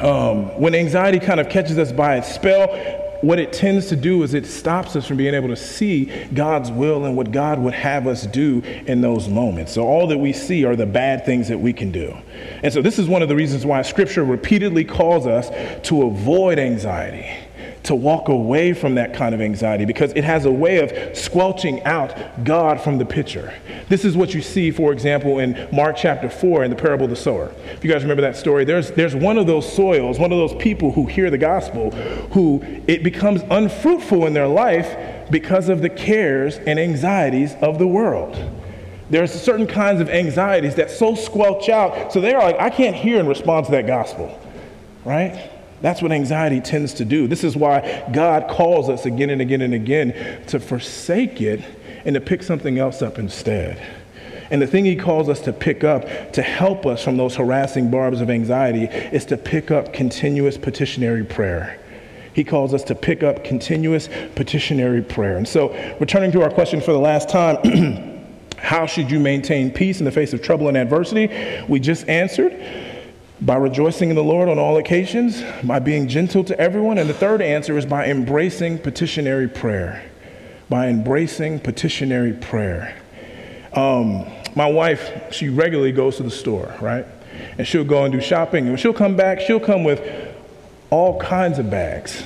[0.00, 2.68] um, when anxiety kind of catches us by its spell,
[3.20, 6.70] what it tends to do is it stops us from being able to see God's
[6.70, 9.72] will and what God would have us do in those moments.
[9.72, 12.16] So all that we see are the bad things that we can do.
[12.62, 15.50] And so this is one of the reasons why scripture repeatedly calls us
[15.88, 17.45] to avoid anxiety
[17.86, 21.82] to walk away from that kind of anxiety because it has a way of squelching
[21.84, 23.54] out God from the picture.
[23.88, 27.10] This is what you see, for example, in Mark chapter 4 in the parable of
[27.10, 27.54] the sower.
[27.72, 30.60] If you guys remember that story, there's, there's one of those soils, one of those
[30.60, 31.92] people who hear the gospel,
[32.32, 37.86] who it becomes unfruitful in their life because of the cares and anxieties of the
[37.86, 38.36] world.
[39.10, 43.20] There's certain kinds of anxieties that so squelch out, so they're like, I can't hear
[43.20, 44.36] and respond to that gospel,
[45.04, 45.52] right?
[45.82, 47.26] That's what anxiety tends to do.
[47.26, 51.62] This is why God calls us again and again and again to forsake it
[52.04, 53.80] and to pick something else up instead.
[54.50, 57.90] And the thing he calls us to pick up to help us from those harassing
[57.90, 61.80] barbs of anxiety is to pick up continuous petitionary prayer.
[62.32, 65.36] He calls us to pick up continuous petitionary prayer.
[65.36, 68.22] And so, returning to our question for the last time,
[68.58, 71.30] how should you maintain peace in the face of trouble and adversity?
[71.66, 72.52] We just answered
[73.40, 76.98] by rejoicing in the Lord on all occasions, by being gentle to everyone.
[76.98, 80.02] And the third answer is by embracing petitionary prayer.
[80.68, 82.96] By embracing petitionary prayer.
[83.74, 87.04] Um, my wife, she regularly goes to the store, right?
[87.58, 88.68] And she'll go and do shopping.
[88.68, 90.00] And she'll come back, she'll come with
[90.90, 92.24] all kinds of bags.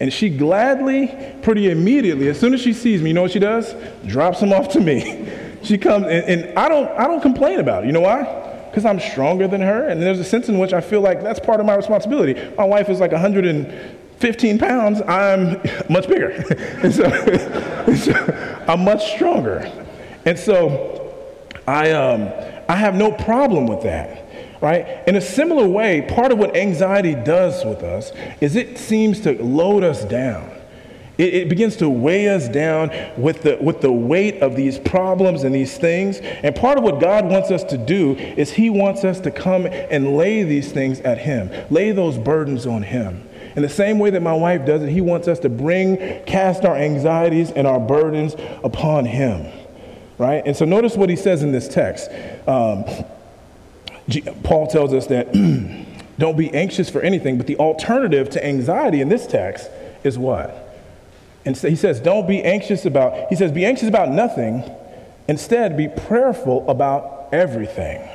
[0.00, 3.38] And she gladly, pretty immediately, as soon as she sees me, you know what she
[3.38, 3.74] does?
[4.06, 5.28] Drops them off to me.
[5.60, 7.88] She comes, and, and I, don't, I don't complain about it.
[7.88, 8.47] You know why?
[8.70, 9.88] Because I'm stronger than her.
[9.88, 12.34] And there's a sense in which I feel like that's part of my responsibility.
[12.56, 16.30] My wife is like 115 pounds, I'm much bigger.
[16.82, 17.04] and, so,
[17.86, 19.70] and so, I'm much stronger.
[20.24, 21.14] And so
[21.66, 22.30] I, um,
[22.68, 24.24] I have no problem with that.
[24.60, 25.06] Right?
[25.06, 29.40] In a similar way, part of what anxiety does with us is it seems to
[29.40, 30.57] load us down.
[31.18, 35.42] It, it, begins to weigh us down with the, with the weight of these problems
[35.42, 36.18] and these things.
[36.18, 39.66] And part of what God wants us to do is He wants us to come
[39.66, 43.28] and lay these things at Him, lay those burdens on Him.
[43.56, 46.64] In the same way that my wife does it, He wants us to bring, cast
[46.64, 49.52] our anxieties and our burdens upon Him.
[50.18, 50.44] Right?
[50.46, 52.12] And so notice what He says in this text.
[52.46, 52.84] Um,
[54.44, 55.32] Paul tells us that
[56.18, 59.68] don't be anxious for anything, but the alternative to anxiety in this text
[60.04, 60.67] is what?
[61.44, 64.64] And he says, don't be anxious about, he says, be anxious about nothing.
[65.28, 68.08] Instead, be prayerful about everything.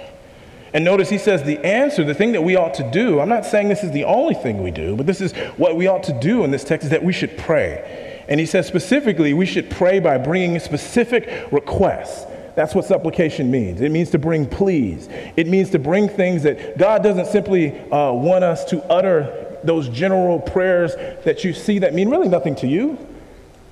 [0.73, 3.45] And notice he says the answer, the thing that we ought to do, I'm not
[3.45, 6.19] saying this is the only thing we do, but this is what we ought to
[6.19, 8.23] do in this text is that we should pray.
[8.27, 12.25] And he says specifically, we should pray by bringing specific requests.
[12.55, 13.81] That's what supplication means.
[13.81, 15.09] It means to bring pleas.
[15.37, 19.89] It means to bring things that God doesn't simply uh, want us to utter those
[19.89, 22.97] general prayers that you see that mean really nothing to you.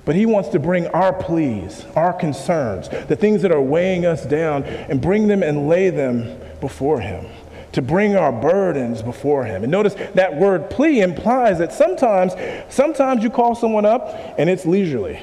[0.04, 4.26] But he wants to bring our pleas, our concerns, the things that are weighing us
[4.26, 7.26] down, and bring them and lay them before him.
[7.72, 9.62] to bring our burdens before him.
[9.62, 12.34] And notice that word plea implies that sometimes,
[12.68, 15.20] sometimes you call someone up and it's leisurely,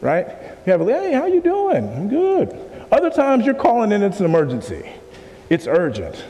[0.00, 0.26] right?
[0.64, 1.88] You have, hey, how you doing?
[1.88, 2.56] I'm good.
[2.90, 4.88] Other times you're calling in, it's an emergency.
[5.50, 6.24] It's urgent.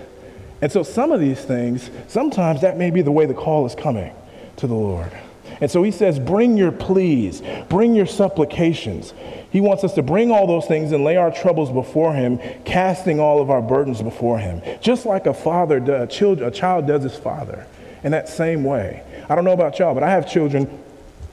[0.61, 3.75] And so some of these things, sometimes that may be the way the call is
[3.75, 4.13] coming
[4.57, 5.13] to the Lord.
[5.61, 9.13] And so he says, bring your pleas, bring your supplications.
[9.51, 13.19] He wants us to bring all those things and lay our troubles before him, casting
[13.19, 14.63] all of our burdens before him.
[14.81, 17.67] Just like a father, a child, a child does his father
[18.03, 19.03] in that same way.
[19.29, 20.83] I don't know about y'all, but I have children.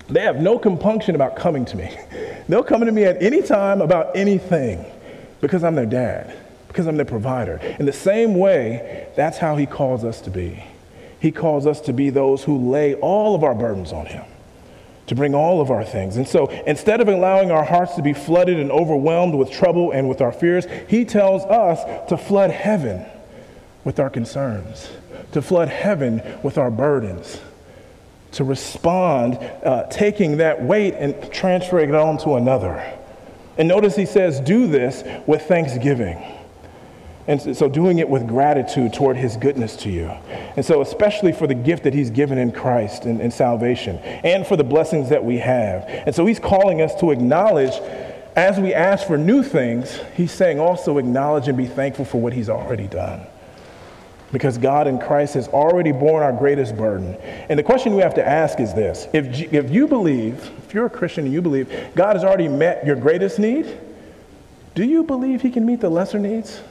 [0.07, 1.95] They have no compunction about coming to me.
[2.49, 4.86] They'll come to me at any time about anything
[5.41, 6.36] because I'm their dad,
[6.68, 7.57] because I'm their provider.
[7.80, 10.63] In the same way, that's how he calls us to be.
[11.26, 14.24] He calls us to be those who lay all of our burdens on Him,
[15.08, 16.18] to bring all of our things.
[16.18, 20.08] And so instead of allowing our hearts to be flooded and overwhelmed with trouble and
[20.08, 23.08] with our fears, He tells us to flood heaven
[23.84, 24.92] with our concerns,
[25.32, 27.42] to flood heaven with our burdens,
[28.34, 32.86] to respond, uh, taking that weight and transferring it on to another.
[33.58, 36.24] And notice He says, do this with thanksgiving.
[37.28, 40.10] And so, doing it with gratitude toward his goodness to you.
[40.56, 44.46] And so, especially for the gift that he's given in Christ and, and salvation, and
[44.46, 45.86] for the blessings that we have.
[45.88, 47.74] And so, he's calling us to acknowledge,
[48.36, 52.32] as we ask for new things, he's saying also acknowledge and be thankful for what
[52.32, 53.26] he's already done.
[54.32, 57.16] Because God in Christ has already borne our greatest burden.
[57.50, 60.86] And the question we have to ask is this if, if you believe, if you're
[60.86, 63.80] a Christian and you believe God has already met your greatest need,
[64.76, 66.62] do you believe he can meet the lesser needs?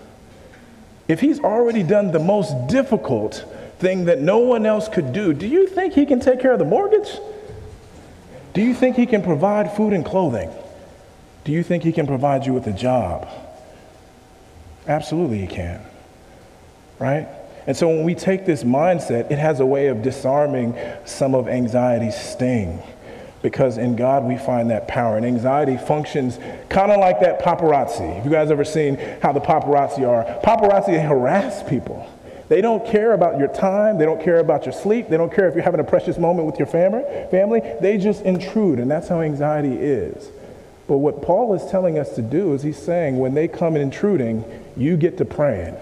[1.09, 3.45] If he's already done the most difficult
[3.79, 6.59] thing that no one else could do, do you think he can take care of
[6.59, 7.19] the mortgage?
[8.55, 10.51] Do you think he can provide food and clothing?
[11.45, 13.29] Do you think he can provide you with a job?
[14.87, 15.81] Absolutely, he can.
[16.99, 17.29] Right?
[17.67, 21.49] And so when we take this mindset, it has a way of disarming some of
[21.49, 22.83] anxiety's sting
[23.45, 25.19] because in God we find that power.
[25.19, 26.39] And anxiety functions
[26.71, 28.17] kind of like that paparazzi.
[28.17, 30.25] Have you guys ever seen how the paparazzi are?
[30.43, 32.11] Paparazzi harass people.
[32.49, 33.99] They don't care about your time.
[33.99, 35.11] They don't care about your sleep.
[35.11, 37.03] They don't care if you're having a precious moment with your family.
[37.31, 37.61] Family.
[37.83, 40.31] They just intrude, and that's how anxiety is.
[40.89, 44.45] But what Paul is telling us to do is he's saying when they come intruding,
[44.75, 45.77] you get to praying.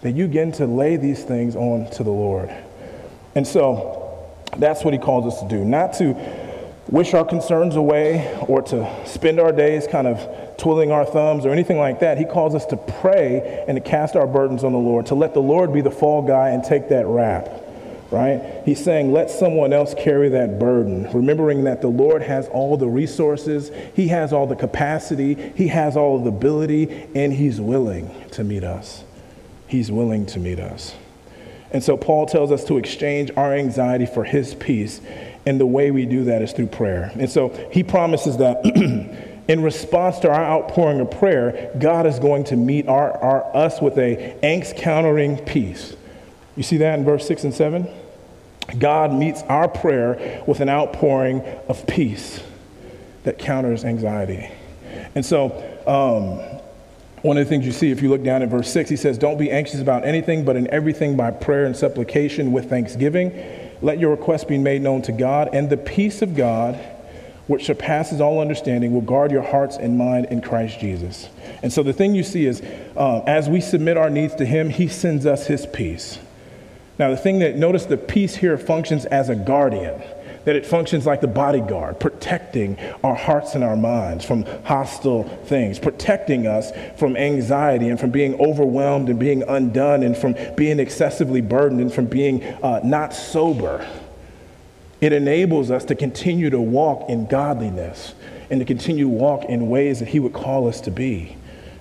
[0.00, 2.50] That you begin to lay these things on to the Lord.
[3.34, 4.26] And so
[4.56, 5.64] that's what he calls us to do.
[5.66, 6.14] Not to
[6.88, 11.50] wish our concerns away or to spend our days kind of twiddling our thumbs or
[11.50, 12.18] anything like that.
[12.18, 15.34] He calls us to pray and to cast our burdens on the Lord, to let
[15.34, 17.48] the Lord be the fall guy and take that rap,
[18.10, 18.62] right?
[18.64, 22.88] He's saying, let someone else carry that burden, remembering that the Lord has all the
[22.88, 28.42] resources, He has all the capacity, He has all the ability, and He's willing to
[28.42, 29.04] meet us.
[29.66, 30.94] He's willing to meet us.
[31.70, 35.02] And so Paul tells us to exchange our anxiety for his peace
[35.48, 37.10] and the way we do that is through prayer.
[37.14, 38.66] And so he promises that
[39.48, 43.80] in response to our outpouring of prayer, God is going to meet our, our, us
[43.80, 45.96] with a angst countering peace.
[46.54, 47.88] You see that in verse 6 and 7?
[48.78, 52.42] God meets our prayer with an outpouring of peace
[53.24, 54.50] that counters anxiety.
[55.14, 55.46] And so,
[55.86, 56.60] um,
[57.22, 59.16] one of the things you see if you look down at verse 6, he says,
[59.16, 63.32] Don't be anxious about anything, but in everything by prayer and supplication with thanksgiving
[63.82, 66.74] let your requests be made known to God, and the peace of God,
[67.46, 71.28] which surpasses all understanding, will guard your hearts and mind in Christ Jesus.
[71.62, 72.62] And so the thing you see is,
[72.96, 76.18] uh, as we submit our needs to Him, He sends us His peace.
[76.98, 80.02] Now, the thing that, notice the peace here functions as a guardian
[80.48, 85.78] that it functions like the bodyguard, protecting our hearts and our minds from hostile things,
[85.78, 91.42] protecting us from anxiety and from being overwhelmed and being undone and from being excessively
[91.42, 93.86] burdened and from being uh, not sober.
[95.02, 98.14] It enables us to continue to walk in godliness
[98.48, 101.36] and to continue to walk in ways that He would call us to be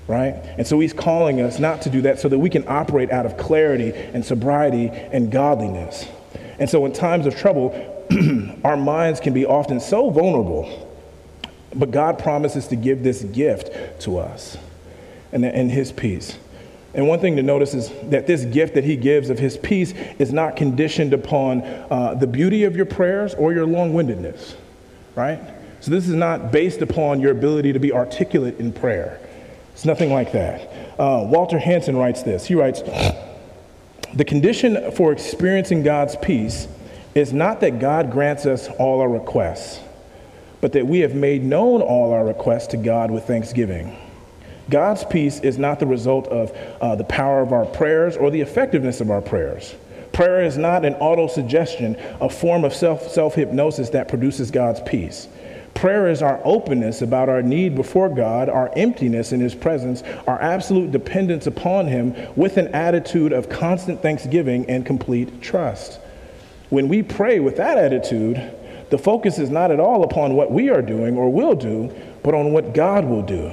[0.09, 0.35] right?
[0.57, 3.25] And so he's calling us not to do that so that we can operate out
[3.25, 6.07] of clarity and sobriety and godliness.
[6.59, 7.96] And so in times of trouble,
[8.63, 10.87] our minds can be often so vulnerable,
[11.75, 14.57] but God promises to give this gift to us
[15.31, 16.37] and, and His peace.
[16.93, 19.93] And one thing to notice is that this gift that He gives of His peace
[20.19, 24.55] is not conditioned upon uh, the beauty of your prayers or your long windedness,
[25.15, 25.39] right?
[25.79, 29.19] So this is not based upon your ability to be articulate in prayer.
[29.73, 30.61] It's nothing like that.
[30.99, 32.47] Uh, Walter Hansen writes this.
[32.47, 32.81] He writes,
[34.13, 36.67] The condition for experiencing God's peace
[37.17, 39.81] is not that God grants us all our requests,
[40.61, 43.97] but that we have made known all our requests to God with thanksgiving.
[44.69, 48.41] God's peace is not the result of uh, the power of our prayers or the
[48.41, 49.73] effectiveness of our prayers.
[50.13, 55.27] Prayer is not an auto suggestion, a form of self hypnosis that produces God's peace.
[55.73, 60.41] Prayer is our openness about our need before God, our emptiness in His presence, our
[60.41, 65.99] absolute dependence upon Him with an attitude of constant thanksgiving and complete trust.
[66.69, 68.53] When we pray with that attitude,
[68.89, 71.93] the focus is not at all upon what we are doing or will do,
[72.23, 73.51] but on what God will do.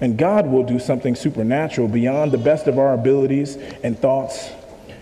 [0.00, 4.50] And God will do something supernatural beyond the best of our abilities and thoughts.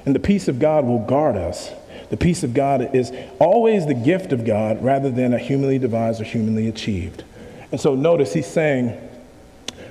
[0.07, 1.71] And the peace of God will guard us
[2.15, 6.21] the peace of God is always the gift of God rather than a humanly devised
[6.21, 7.25] or humanly achieved.
[7.73, 8.97] And so notice he's saying,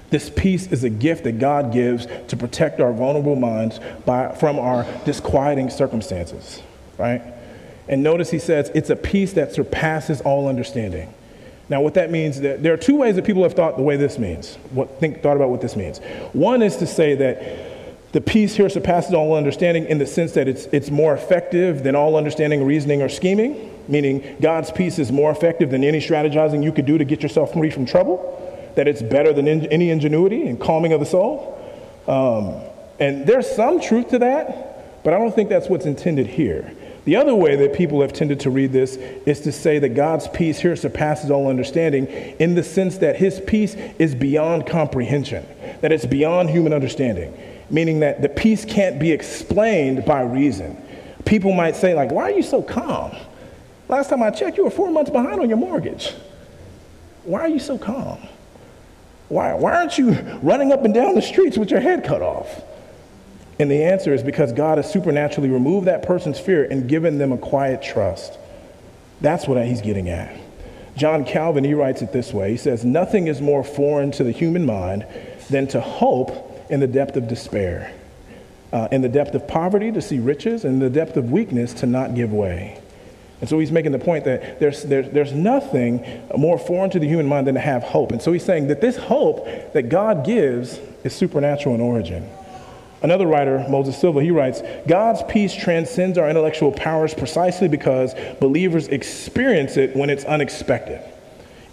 [0.09, 4.59] this peace is a gift that God gives to protect our vulnerable minds by, from
[4.59, 6.61] our disquieting circumstances,
[6.97, 7.21] right?
[7.87, 11.13] And notice he says it's a peace that surpasses all understanding.
[11.69, 13.95] Now, what that means, that there are two ways that people have thought the way
[13.95, 15.99] this means, what, think, thought about what this means.
[16.33, 20.47] One is to say that the peace here surpasses all understanding in the sense that
[20.47, 25.31] it's, it's more effective than all understanding, reasoning, or scheming, meaning God's peace is more
[25.31, 29.01] effective than any strategizing you could do to get yourself free from trouble, that it's
[29.01, 31.59] better than in, any ingenuity and calming of the soul.
[32.07, 32.61] Um,
[32.99, 36.71] and there's some truth to that, but I don't think that's what's intended here.
[37.05, 40.27] The other way that people have tended to read this is to say that God's
[40.29, 45.45] peace here surpasses all understanding in the sense that his peace is beyond comprehension,
[45.81, 47.37] that it's beyond human understanding
[47.73, 50.77] meaning that the peace can't be explained by reason.
[51.25, 53.15] People might say, like, why are you so calm?
[53.89, 56.13] Last time I checked, you were four months behind on your mortgage.
[57.23, 58.19] Why are you so calm?
[59.29, 60.11] Why, why aren't you
[60.43, 62.61] running up and down the streets with your head cut off?
[63.59, 67.31] And the answer is because God has supernaturally removed that person's fear and given them
[67.31, 68.37] a quiet trust.
[69.21, 70.39] That's what he's getting at.
[70.95, 74.31] John Calvin, he writes it this way He says, Nothing is more foreign to the
[74.31, 75.05] human mind
[75.49, 77.93] than to hope in the depth of despair,
[78.71, 81.73] uh, in the depth of poverty to see riches, and in the depth of weakness
[81.75, 82.79] to not give way.
[83.41, 86.05] And so he's making the point that there's, there's, there's nothing
[86.37, 88.11] more foreign to the human mind than to have hope.
[88.11, 92.29] And so he's saying that this hope that God gives is supernatural in origin.
[93.03, 98.87] Another writer, Moisés Silva, he writes God's peace transcends our intellectual powers precisely because believers
[98.87, 101.01] experience it when it's unexpected,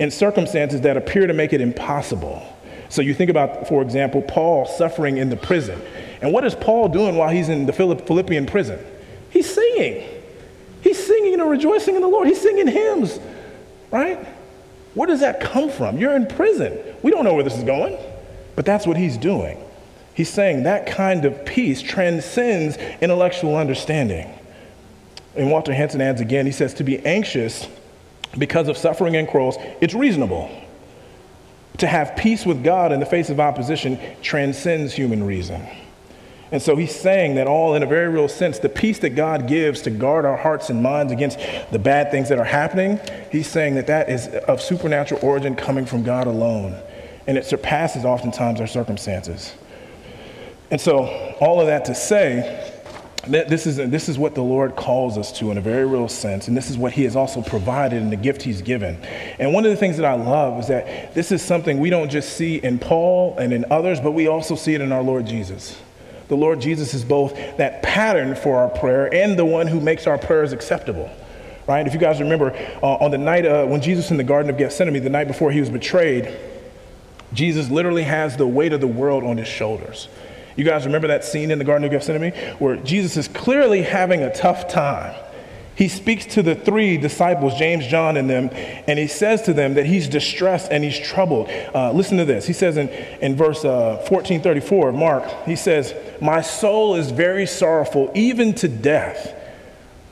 [0.01, 2.43] in circumstances that appear to make it impossible.
[2.89, 5.81] So you think about, for example, Paul suffering in the prison.
[6.21, 8.85] And what is Paul doing while he's in the Philippian prison?
[9.31, 10.05] He's singing.
[10.83, 12.27] He's singing and rejoicing in the Lord.
[12.27, 13.21] He's singing hymns,
[13.93, 14.27] right?
[14.95, 15.99] Where does that come from?
[15.99, 16.77] You're in prison.
[17.03, 17.97] We don't know where this is going,
[18.57, 19.63] but that's what he's doing.
[20.21, 24.31] He's saying that kind of peace transcends intellectual understanding.
[25.35, 27.67] And Walter Hansen adds again, he says, to be anxious
[28.37, 30.51] because of suffering and quarrels, it's reasonable.
[31.79, 35.67] To have peace with God in the face of opposition transcends human reason.
[36.53, 39.49] And so he's saying that all in a very real sense, the peace that God
[39.49, 41.39] gives to guard our hearts and minds against
[41.73, 43.01] the bad things that are happening,
[43.33, 46.79] he's saying that that is of supernatural origin coming from God alone.
[47.27, 49.55] And it surpasses oftentimes our circumstances.
[50.71, 51.07] And so,
[51.41, 52.71] all of that to say,
[53.27, 56.49] this is, this is what the Lord calls us to in a very real sense,
[56.49, 58.97] and this is what He has also provided in the gift He's given.
[59.39, 62.11] And one of the things that I love is that this is something we don't
[62.11, 65.27] just see in Paul and in others, but we also see it in our Lord
[65.27, 65.79] Jesus.
[66.29, 70.07] The Lord Jesus is both that pattern for our prayer and the one who makes
[70.07, 71.11] our prayers acceptable.
[71.67, 71.87] Right?
[71.87, 72.53] If you guys remember,
[72.83, 75.51] uh, on the night uh, when Jesus in the Garden of Gethsemane, the night before
[75.51, 76.37] he was betrayed,
[77.33, 80.09] Jesus literally has the weight of the world on his shoulders.
[80.57, 84.23] You guys remember that scene in the Garden of Gethsemane where Jesus is clearly having
[84.23, 85.15] a tough time.
[85.81, 89.73] He speaks to the three disciples, James, John, and them, and he says to them
[89.75, 91.49] that he's distressed and he's troubled.
[91.75, 92.47] Uh, listen to this.
[92.47, 92.91] He says in,
[93.23, 98.69] in verse uh, 1434 of Mark, he says, My soul is very sorrowful, even to
[98.69, 99.35] death.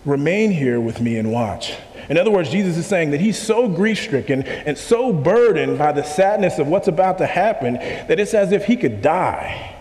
[0.06, 1.74] Remain here with me and watch.
[2.08, 5.92] In other words, Jesus is saying that he's so grief stricken and so burdened by
[5.92, 9.77] the sadness of what's about to happen that it's as if he could die.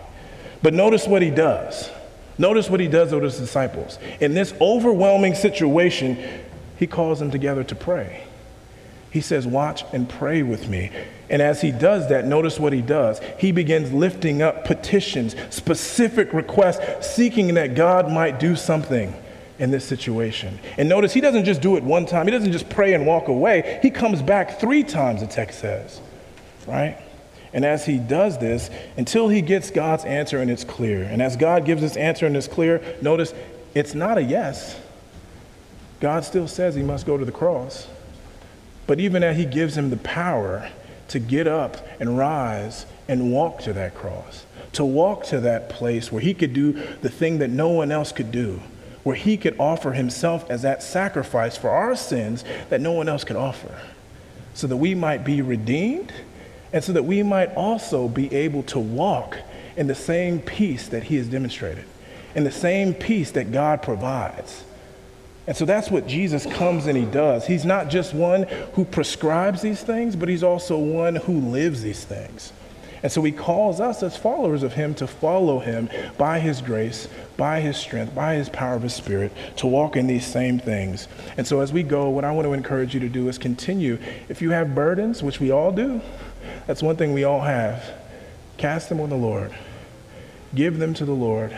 [0.62, 1.90] But notice what he does.
[2.38, 3.98] Notice what he does with his disciples.
[4.20, 6.18] In this overwhelming situation,
[6.78, 8.24] he calls them together to pray.
[9.10, 10.92] He says, Watch and pray with me.
[11.30, 13.20] And as he does that, notice what he does.
[13.38, 19.14] He begins lifting up petitions, specific requests, seeking that God might do something
[19.58, 20.58] in this situation.
[20.76, 23.28] And notice he doesn't just do it one time, he doesn't just pray and walk
[23.28, 23.80] away.
[23.82, 26.00] He comes back three times, the text says,
[26.66, 26.98] right?
[27.52, 31.02] And as he does this, until he gets God's answer and it's clear.
[31.02, 33.32] And as God gives this answer and it's clear, notice
[33.74, 34.78] it's not a yes.
[36.00, 37.88] God still says he must go to the cross.
[38.86, 40.70] But even as he gives him the power,
[41.08, 46.12] to get up and rise and walk to that cross, to walk to that place
[46.12, 48.60] where he could do the thing that no one else could do,
[49.02, 53.24] where he could offer himself as that sacrifice for our sins that no one else
[53.24, 53.74] could offer,
[54.54, 56.12] so that we might be redeemed
[56.72, 59.38] and so that we might also be able to walk
[59.76, 61.84] in the same peace that he has demonstrated,
[62.34, 64.64] in the same peace that God provides.
[65.46, 67.46] And so that's what Jesus comes and he does.
[67.46, 68.42] He's not just one
[68.74, 72.52] who prescribes these things, but he's also one who lives these things.
[73.02, 75.88] And so he calls us as followers of him to follow him
[76.18, 80.06] by his grace, by his strength, by his power of his spirit, to walk in
[80.06, 81.08] these same things.
[81.36, 83.98] And so as we go, what I want to encourage you to do is continue.
[84.28, 86.00] If you have burdens, which we all do,
[86.66, 87.82] that's one thing we all have,
[88.56, 89.54] cast them on the Lord,
[90.54, 91.56] give them to the Lord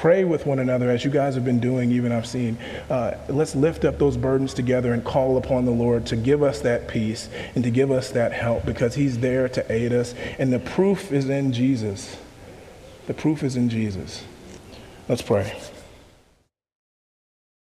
[0.00, 2.56] pray with one another as you guys have been doing, even I've seen.
[2.88, 6.60] Uh, let's lift up those burdens together and call upon the Lord to give us
[6.60, 10.14] that peace and to give us that help because He's there to aid us.
[10.38, 12.16] And the proof is in Jesus.
[13.06, 14.24] The proof is in Jesus.
[15.08, 15.60] Let's pray.